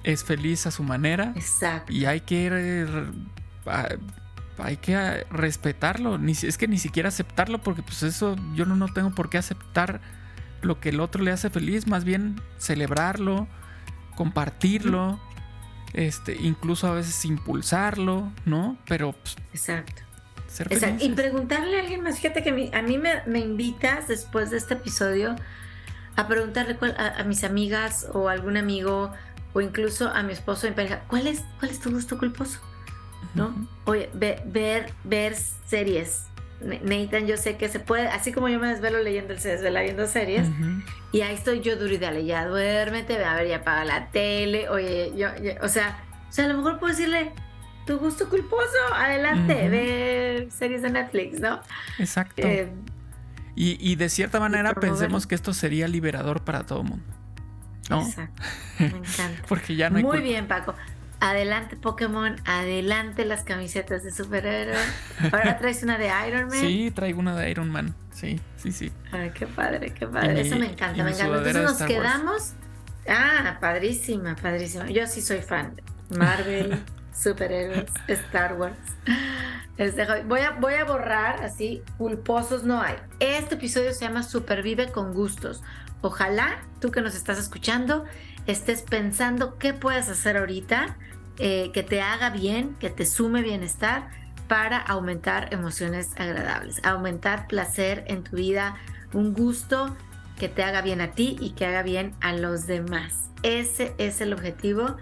es 0.05 0.25
feliz 0.25 0.67
a 0.67 0.71
su 0.71 0.83
manera. 0.83 1.33
Exacto. 1.37 1.93
Y 1.93 2.05
hay 2.05 2.21
que 2.21 2.87
hay 4.59 4.77
que 4.79 5.27
respetarlo. 5.31 6.19
Ni, 6.19 6.33
es 6.33 6.59
que 6.59 6.69
ni 6.69 6.79
siquiera 6.79 7.09
aceptarlo, 7.09 7.61
porque 7.61 7.83
pues 7.83 8.03
eso 8.03 8.37
yo 8.55 8.65
no, 8.65 8.77
no 8.77 8.89
tengo 8.89 9.11
por 9.11 9.29
qué 9.29 9.39
aceptar 9.39 10.01
lo 10.63 10.81
que 10.81 10.91
el 10.91 11.01
otro 11.01 11.23
le 11.23 11.31
hace 11.31 11.51
feliz, 11.51 11.87
más 11.87 12.05
bien 12.05 12.41
celebrarlo, 12.59 13.47
compartirlo, 14.17 15.21
este, 15.93 16.37
incluso 16.41 16.87
a 16.87 16.93
veces 16.93 17.25
impulsarlo, 17.25 18.33
¿no? 18.45 18.77
Pero 18.87 19.13
pues, 19.13 19.37
Exacto. 19.53 20.03
Exacto. 20.71 21.05
Y 21.05 21.11
preguntarle 21.11 21.77
a 21.77 21.81
alguien 21.81 22.03
más, 22.03 22.19
fíjate 22.19 22.43
que 22.43 22.71
a 22.73 22.83
mí 22.83 22.99
me, 22.99 23.39
invitas 23.39 24.09
después 24.09 24.51
de 24.51 24.57
este 24.57 24.75
episodio 24.75 25.37
a 26.17 26.29
preguntarle 26.29 26.79
a, 26.99 27.23
mis 27.25 27.45
amigas 27.45 28.09
o 28.13 28.29
a 28.29 28.33
algún 28.33 28.57
amigo 28.57 29.13
o 29.53 29.61
incluso 29.61 30.09
a 30.09 30.23
mi 30.23 30.33
esposo 30.33 30.67
en 30.67 30.75
pareja, 30.75 31.03
¿cuál 31.09 31.27
es, 31.27 31.43
cuál 31.59 31.71
es 31.71 31.81
tu 31.81 31.91
gusto 31.91 32.19
culposo? 32.19 32.61
¿no? 33.35 33.69
Oye, 33.85 34.11
ver, 34.15 34.93
ver 35.05 35.37
series. 35.67 36.25
Nathan, 36.61 37.27
yo 37.27 37.37
sé 37.37 37.59
que 37.59 37.69
se 37.69 37.81
puede, 37.81 38.09
así 38.09 38.33
como 38.33 38.49
yo 38.49 38.59
me 38.59 38.69
desvelo 38.69 39.03
leyendo, 39.03 39.35
él 39.35 39.41
se 39.41 39.51
desvela 39.51 39.83
viendo 39.83 40.07
series. 40.07 40.49
Y 41.13 41.21
ahí 41.21 41.35
estoy 41.35 41.61
yo 41.61 41.77
duro 41.77 41.93
y 41.93 41.99
dale, 41.99 42.25
ya 42.25 42.47
duérmete, 42.47 43.23
a 43.23 43.35
ver, 43.35 43.49
ya 43.49 43.57
apaga 43.57 43.85
la 43.85 44.11
tele. 44.11 44.69
Oye, 44.71 45.13
yo, 45.17 45.29
o 45.63 45.69
sea, 45.69 46.03
o 46.29 46.33
sea, 46.33 46.47
a 46.47 46.49
lo 46.49 46.57
mejor 46.57 46.79
puedo 46.79 46.93
decirle, 46.93 47.33
tu 47.87 47.99
gusto 47.99 48.29
culposo, 48.29 48.79
adelante, 48.95 49.69
ver 49.69 50.51
series 50.51 50.83
de 50.83 50.91
Netflix, 50.91 51.41
¿no? 51.41 51.61
Exacto. 51.99 52.43
Eh, 52.47 52.73
y, 53.57 53.97
de 53.97 54.09
cierta 54.11 54.39
manera 54.39 54.75
pensemos 54.75 55.27
que 55.27 55.35
esto 55.35 55.55
sería 55.55 55.89
liberador 55.89 56.45
para 56.45 56.67
todo 56.67 56.83
el 56.83 56.89
mundo. 56.89 57.05
Exacto. 57.91 58.43
Me 58.79 58.87
encanta. 58.87 59.43
Porque 59.49 59.77
ya 59.77 59.91
no 59.91 59.97
hay 59.97 60.05
Muy 60.05 60.21
bien, 60.21 60.47
Paco. 60.47 60.75
Adelante 61.19 61.77
Pokémon, 61.77 62.37
adelante 62.45 63.25
las 63.25 63.43
camisetas 63.43 64.05
de 64.05 64.13
superhéroes. 64.13 64.79
Ahora 65.33 65.57
traes 65.59 65.83
una 65.83 65.97
de 65.97 66.11
Iron 66.29 66.49
Man. 66.49 66.61
Sí, 66.61 66.93
traigo 66.95 67.21
una 67.21 67.35
de 67.35 67.51
Iron 67.51 67.71
Man. 67.71 67.95
Sí, 68.13 68.39
sí, 68.59 68.71
sí. 68.73 68.93
Ay, 69.13 69.31
qué 69.35 69.47
padre, 69.47 69.93
qué 69.95 70.07
padre. 70.07 70.43
Eso 70.43 70.57
me 70.57 70.67
encanta, 70.67 71.03
me 71.03 71.11
encanta. 71.11 71.39
Entonces 71.39 71.63
nos 71.63 71.83
quedamos. 71.83 72.53
Ah, 73.09 73.57
padrísima, 73.61 74.37
padrísima. 74.37 74.87
Yo 74.91 75.07
sí 75.07 75.23
soy 75.23 75.41
fan 75.41 75.75
de 75.77 76.19
Marvel, 76.19 76.79
superhéroes, 77.17 77.91
Star 78.09 78.55
Wars. 78.55 78.77
Dejo. 79.77 80.13
Voy 80.27 80.41
a, 80.41 80.53
voy 80.53 80.75
a 80.75 80.85
borrar 80.85 81.43
así, 81.45 81.83
culposos 81.99 82.65
no 82.65 82.81
hay. 82.81 82.97
Este 83.21 83.57
episodio 83.57 83.93
se 83.93 84.01
llama 84.07 84.23
Supervive 84.23 84.91
con 84.91 85.13
gustos. 85.13 85.63
Ojalá 86.01 86.59
tú 86.81 86.91
que 86.91 87.01
nos 87.01 87.15
estás 87.15 87.39
escuchando 87.39 88.05
estés 88.47 88.83
pensando 88.83 89.59
qué 89.59 89.75
puedes 89.75 90.09
hacer 90.09 90.37
ahorita 90.37 90.97
eh, 91.39 91.71
que 91.73 91.83
te 91.83 92.01
haga 92.01 92.31
bien, 92.31 92.75
que 92.81 92.91
te 92.91 93.05
sume 93.05 93.43
bienestar 93.43 94.09
para 94.49 94.79
aumentar 94.79 95.53
emociones 95.53 96.13
agradables, 96.17 96.81
aumentar 96.85 97.47
placer 97.49 98.05
en 98.07 98.23
tu 98.23 98.37
vida, 98.37 98.77
un 99.13 99.35
gusto 99.35 99.95
que 100.39 100.49
te 100.49 100.63
haga 100.63 100.83
bien 100.83 101.01
a 101.01 101.13
ti 101.13 101.37
y 101.41 101.51
que 101.51 101.67
haga 101.67 101.83
bien 101.83 102.15
a 102.21 102.33
los 102.33 102.67
demás. 102.67 103.31
Ese 103.43 103.95
es 103.99 104.21
el 104.21 104.33
objetivo, 104.33 104.97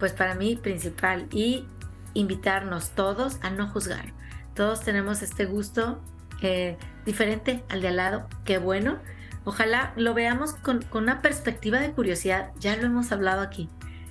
pues 0.00 0.12
para 0.12 0.34
mí 0.34 0.56
principal 0.56 1.28
y 1.30 1.66
invitarnos 2.14 2.90
todos 2.90 3.38
a 3.42 3.50
no 3.50 3.68
juzgar. 3.68 4.12
Todos 4.54 4.80
tenemos 4.80 5.22
este 5.22 5.44
gusto 5.44 6.02
eh, 6.42 6.76
diferente 7.06 7.62
al 7.68 7.80
de 7.82 7.88
al 7.88 7.96
lado, 7.96 8.28
qué 8.44 8.58
bueno, 8.58 8.98
Ojalá 9.44 9.92
lo 9.96 10.12
veamos 10.14 10.52
con, 10.52 10.84
una 10.92 11.22
perspectiva 11.22 11.80
de 11.80 11.92
curiosidad. 11.92 12.50
Ya 12.60 12.76
lo 12.76 12.86
hemos 12.86 13.10
hablado 13.10 13.40
aquí 13.40 13.68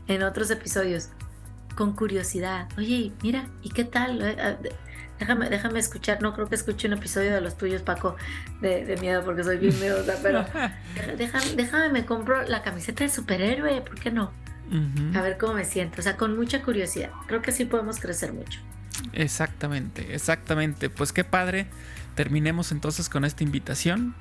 en 0.07 0.23
otros 0.23 0.49
episodios. 0.49 1.09
Con 1.75 1.95
curiosidad. 1.95 2.67
Oye, 2.77 3.11
mira, 3.21 3.47
¿y 3.61 3.69
qué 3.69 3.85
tal? 3.85 4.21
Eh, 4.21 4.35
ah, 4.41 4.57
déjame, 5.19 5.49
déjame 5.49 5.79
escuchar. 5.79 6.21
No 6.21 6.33
creo 6.33 6.49
que 6.49 6.55
escuche 6.55 6.87
un 6.87 6.93
episodio 6.93 7.31
de 7.31 7.41
los 7.41 7.57
tuyos, 7.57 7.83
Paco, 7.83 8.15
de, 8.59 8.97
miedo, 8.99 9.23
porque 9.23 9.43
soy 9.43 9.57
bien 9.57 9.79
miedosa. 9.79 10.15
Pero 10.21 10.45
déjame, 11.17 11.55
déjame, 11.55 11.89
me 11.89 12.05
compro 12.05 12.41
la 12.43 12.63
camiseta 12.63 13.03
de 13.03 13.09
superhéroe. 13.09 13.81
¿Por 13.81 13.99
qué 13.99 14.11
no? 14.11 14.31
A 15.15 15.21
ver 15.21 15.37
cómo 15.37 15.53
me 15.53 15.65
siento. 15.65 15.99
O 15.99 16.03
sea, 16.03 16.17
con 16.17 16.37
mucha 16.37 16.61
curiosidad. 16.61 17.11
Creo 17.27 17.41
que 17.41 17.51
sí 17.51 17.65
podemos 17.65 17.99
crecer 17.99 18.33
mucho. 18.33 18.59
Exactamente, 19.13 20.13
exactamente. 20.13 20.89
Pues 20.89 21.13
qué 21.13 21.23
padre. 21.23 21.67
Terminemos 22.15 22.71
entonces 22.71 23.09
con 23.09 23.25
esta 23.25 23.43
invitación 23.43 24.15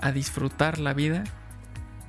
a 0.00 0.12
disfrutar 0.12 0.78
la 0.78 0.94
vida 0.94 1.24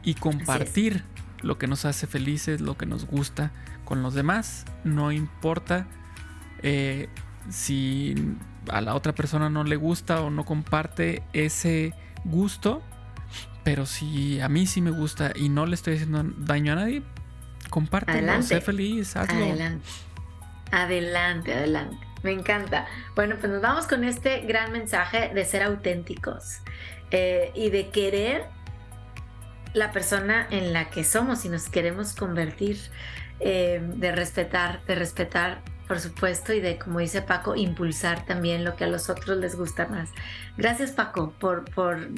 y 0.03 0.15
compartir 0.15 1.03
lo 1.41 1.57
que 1.57 1.67
nos 1.67 1.85
hace 1.85 2.07
felices, 2.07 2.61
lo 2.61 2.77
que 2.77 2.85
nos 2.85 3.05
gusta 3.05 3.51
con 3.85 4.03
los 4.03 4.13
demás. 4.13 4.65
No 4.83 5.11
importa 5.11 5.87
eh, 6.61 7.09
si 7.49 8.15
a 8.69 8.81
la 8.81 8.95
otra 8.95 9.15
persona 9.15 9.49
no 9.49 9.63
le 9.63 9.75
gusta 9.75 10.21
o 10.21 10.29
no 10.29 10.45
comparte 10.45 11.23
ese 11.33 11.93
gusto, 12.25 12.81
pero 13.63 13.85
si 13.85 14.39
a 14.39 14.49
mí 14.49 14.67
sí 14.67 14.81
me 14.81 14.91
gusta 14.91 15.31
y 15.35 15.49
no 15.49 15.65
le 15.65 15.75
estoy 15.75 15.95
haciendo 15.95 16.23
daño 16.37 16.73
a 16.73 16.75
nadie, 16.75 17.03
compártelo, 17.69 18.41
sé 18.41 18.61
feliz, 18.61 19.15
hazlo. 19.15 19.43
Adelante. 19.43 19.87
Adelante, 20.71 21.53
adelante. 21.53 21.97
Me 22.23 22.31
encanta. 22.31 22.85
Bueno, 23.15 23.37
pues 23.39 23.51
nos 23.51 23.61
vamos 23.61 23.87
con 23.87 24.03
este 24.03 24.41
gran 24.41 24.71
mensaje 24.71 25.31
de 25.33 25.45
ser 25.45 25.63
auténticos 25.63 26.59
eh, 27.11 27.51
y 27.55 27.69
de 27.69 27.89
querer 27.89 28.45
la 29.73 29.91
persona 29.91 30.47
en 30.49 30.73
la 30.73 30.89
que 30.89 31.03
somos 31.03 31.45
y 31.45 31.49
nos 31.49 31.69
queremos 31.69 32.13
convertir, 32.13 32.77
eh, 33.39 33.81
de 33.81 34.11
respetar, 34.11 34.83
de 34.85 34.95
respetar, 34.95 35.61
por 35.87 35.99
supuesto, 35.99 36.53
y 36.53 36.59
de, 36.59 36.77
como 36.77 36.99
dice 36.99 37.21
Paco, 37.21 37.55
impulsar 37.55 38.25
también 38.25 38.63
lo 38.63 38.75
que 38.75 38.83
a 38.83 38.87
los 38.87 39.09
otros 39.09 39.37
les 39.37 39.55
gusta 39.55 39.87
más. 39.87 40.09
Gracias, 40.57 40.91
Paco, 40.91 41.33
por, 41.39 41.65
por 41.71 42.09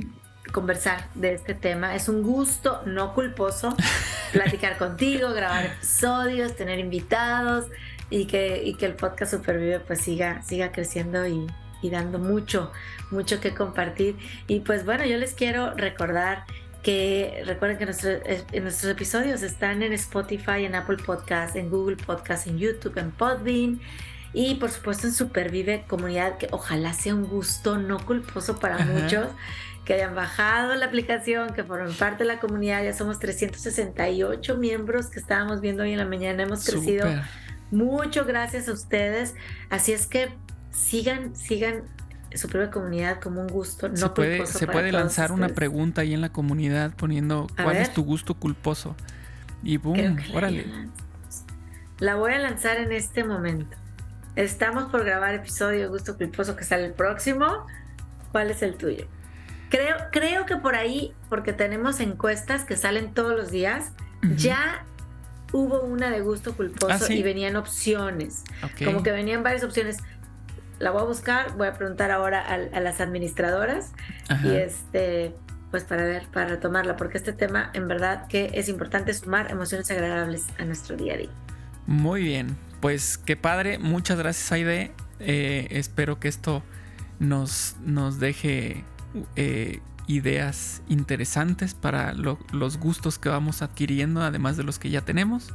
conversar 0.51 1.07
de 1.15 1.33
este 1.33 1.53
tema. 1.53 1.95
Es 1.95 2.09
un 2.09 2.23
gusto 2.23 2.81
no 2.85 3.13
culposo 3.13 3.75
platicar 4.33 4.77
contigo, 4.77 5.33
grabar 5.33 5.65
episodios, 5.65 6.55
tener 6.55 6.79
invitados 6.79 7.65
y 8.09 8.25
que, 8.25 8.61
y 8.63 8.75
que 8.75 8.85
el 8.85 8.95
podcast 8.95 9.33
Supervive 9.33 9.79
pues 9.79 10.01
siga, 10.01 10.41
siga 10.41 10.71
creciendo 10.71 11.25
y, 11.27 11.47
y 11.81 11.89
dando 11.89 12.19
mucho, 12.19 12.71
mucho 13.09 13.39
que 13.39 13.53
compartir. 13.53 14.17
Y 14.47 14.61
pues 14.61 14.85
bueno, 14.85 15.05
yo 15.05 15.17
les 15.17 15.33
quiero 15.33 15.73
recordar 15.75 16.45
que 16.83 17.43
recuerden 17.45 17.77
que 17.77 17.83
en 17.83 18.63
nuestros 18.63 18.91
episodios 18.91 19.43
están 19.43 19.83
en 19.83 19.93
Spotify, 19.93 20.65
en 20.65 20.75
Apple 20.75 20.97
Podcast, 20.97 21.55
en 21.55 21.69
Google 21.69 21.95
Podcast, 21.95 22.47
en 22.47 22.57
YouTube, 22.57 22.97
en 22.97 23.11
Podbean 23.11 23.79
y 24.33 24.55
por 24.55 24.71
supuesto 24.71 25.07
en 25.07 25.13
Supervive 25.13 25.83
Comunidad, 25.87 26.37
que 26.37 26.47
ojalá 26.51 26.93
sea 26.93 27.13
un 27.13 27.25
gusto 27.25 27.77
no 27.77 28.03
culposo 28.05 28.59
para 28.59 28.79
muchos 28.79 29.27
que 29.85 29.95
hayan 29.95 30.15
bajado 30.15 30.75
la 30.75 30.85
aplicación, 30.85 31.53
que 31.53 31.63
formen 31.63 31.93
parte 31.93 32.23
de 32.23 32.27
la 32.27 32.39
comunidad. 32.39 32.83
Ya 32.83 32.93
somos 32.93 33.19
368 33.19 34.57
miembros 34.57 35.07
que 35.07 35.19
estábamos 35.19 35.61
viendo 35.61 35.83
hoy 35.83 35.93
en 35.93 35.97
la 35.97 36.05
mañana. 36.05 36.43
Hemos 36.43 36.65
crecido 36.65 37.07
mucho 37.71 38.25
gracias 38.25 38.67
a 38.67 38.73
ustedes. 38.73 39.35
Así 39.69 39.91
es 39.91 40.05
que 40.05 40.29
sigan, 40.71 41.35
sigan 41.35 41.83
su 42.33 42.47
propia 42.47 42.71
comunidad 42.71 43.19
como 43.19 43.41
un 43.41 43.47
gusto. 43.47 43.89
No 43.89 43.97
se 43.97 44.09
puede, 44.09 44.45
se 44.45 44.67
puede 44.67 44.91
lanzar 44.91 45.31
una 45.31 45.49
pregunta 45.49 46.01
ahí 46.01 46.13
en 46.13 46.21
la 46.21 46.31
comunidad 46.31 46.93
poniendo 46.95 47.47
cuál 47.61 47.77
es 47.77 47.93
tu 47.93 48.03
gusto 48.03 48.35
culposo. 48.35 48.95
Y 49.63 49.77
boom, 49.77 50.17
órale. 50.33 50.65
La 51.99 52.15
voy 52.15 52.33
a 52.33 52.39
lanzar 52.39 52.77
en 52.77 52.91
este 52.91 53.23
momento. 53.23 53.77
Estamos 54.35 54.85
por 54.85 55.03
grabar 55.03 55.35
episodio 55.35 55.89
Gusto 55.89 56.17
Culposo 56.17 56.55
que 56.55 56.63
sale 56.63 56.85
el 56.85 56.93
próximo. 56.93 57.67
¿Cuál 58.31 58.49
es 58.49 58.63
el 58.63 58.75
tuyo? 58.75 59.05
Creo, 59.71 59.95
creo 60.11 60.45
que 60.45 60.57
por 60.57 60.75
ahí, 60.75 61.13
porque 61.29 61.53
tenemos 61.53 62.01
encuestas 62.01 62.65
que 62.65 62.75
salen 62.75 63.13
todos 63.13 63.31
los 63.31 63.51
días, 63.51 63.93
ya 64.35 64.85
hubo 65.53 65.81
una 65.81 66.09
de 66.09 66.19
gusto 66.19 66.57
culposo 66.57 67.05
ah, 67.09 67.13
y 67.13 67.23
venían 67.23 67.55
opciones. 67.55 68.43
Como 68.83 69.01
que 69.01 69.13
venían 69.13 69.43
varias 69.43 69.63
opciones. 69.63 69.99
La 70.77 70.91
voy 70.91 71.03
a 71.03 71.05
buscar, 71.05 71.55
voy 71.55 71.69
a 71.69 71.73
preguntar 71.73 72.11
ahora 72.11 72.45
a, 72.45 72.79
las 72.81 72.99
administradoras 72.99 73.93
y 74.43 74.49
este, 74.49 75.33
pues 75.69 75.85
para 75.85 76.03
ver, 76.03 76.23
para 76.33 76.47
retomarla, 76.47 76.97
porque 76.97 77.17
este 77.17 77.31
tema 77.31 77.71
en 77.73 77.87
verdad 77.87 78.27
que 78.27 78.51
es 78.53 78.67
importante 78.67 79.13
sumar 79.13 79.51
emociones 79.51 79.89
agradables 79.89 80.47
a 80.59 80.65
nuestro 80.65 80.97
día 80.97 81.13
a 81.13 81.17
día. 81.17 81.29
Muy 81.87 82.23
bien, 82.23 82.57
pues 82.81 83.17
qué 83.17 83.37
padre, 83.37 83.79
muchas 83.79 84.17
gracias 84.17 84.51
Aide. 84.51 84.91
Eh, 85.21 85.67
espero 85.71 86.19
que 86.19 86.27
esto 86.27 86.61
nos, 87.19 87.77
nos 87.85 88.19
deje 88.19 88.83
eh, 89.35 89.79
ideas 90.07 90.81
interesantes 90.87 91.73
para 91.73 92.13
los 92.13 92.77
gustos 92.77 93.19
que 93.19 93.29
vamos 93.29 93.61
adquiriendo, 93.61 94.21
además 94.21 94.57
de 94.57 94.63
los 94.63 94.79
que 94.79 94.89
ya 94.89 95.01
tenemos. 95.01 95.53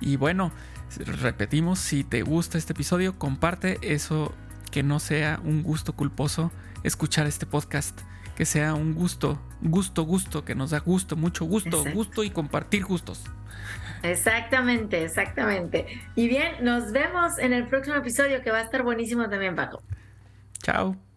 Y 0.00 0.16
bueno, 0.16 0.52
repetimos, 0.96 1.78
si 1.78 2.04
te 2.04 2.22
gusta 2.22 2.58
este 2.58 2.72
episodio, 2.72 3.18
comparte 3.18 3.78
eso, 3.82 4.34
que 4.70 4.82
no 4.82 5.00
sea 5.00 5.40
un 5.42 5.62
gusto 5.62 5.94
culposo 5.94 6.52
escuchar 6.84 7.26
este 7.26 7.46
podcast, 7.46 8.00
que 8.36 8.44
sea 8.44 8.74
un 8.74 8.94
gusto, 8.94 9.40
gusto, 9.60 10.04
gusto, 10.04 10.44
que 10.44 10.54
nos 10.54 10.70
da 10.70 10.78
gusto, 10.78 11.16
mucho 11.16 11.44
gusto, 11.44 11.84
gusto 11.92 12.24
y 12.24 12.30
compartir 12.30 12.84
gustos. 12.84 13.24
Exactamente, 14.02 15.02
exactamente. 15.02 15.86
Y 16.14 16.28
bien, 16.28 16.64
nos 16.64 16.92
vemos 16.92 17.38
en 17.38 17.52
el 17.52 17.66
próximo 17.66 17.96
episodio 17.96 18.42
que 18.42 18.50
va 18.50 18.58
a 18.58 18.62
estar 18.62 18.82
buenísimo 18.82 19.28
también, 19.28 19.56
Paco. 19.56 19.82
Chao. 20.62 21.07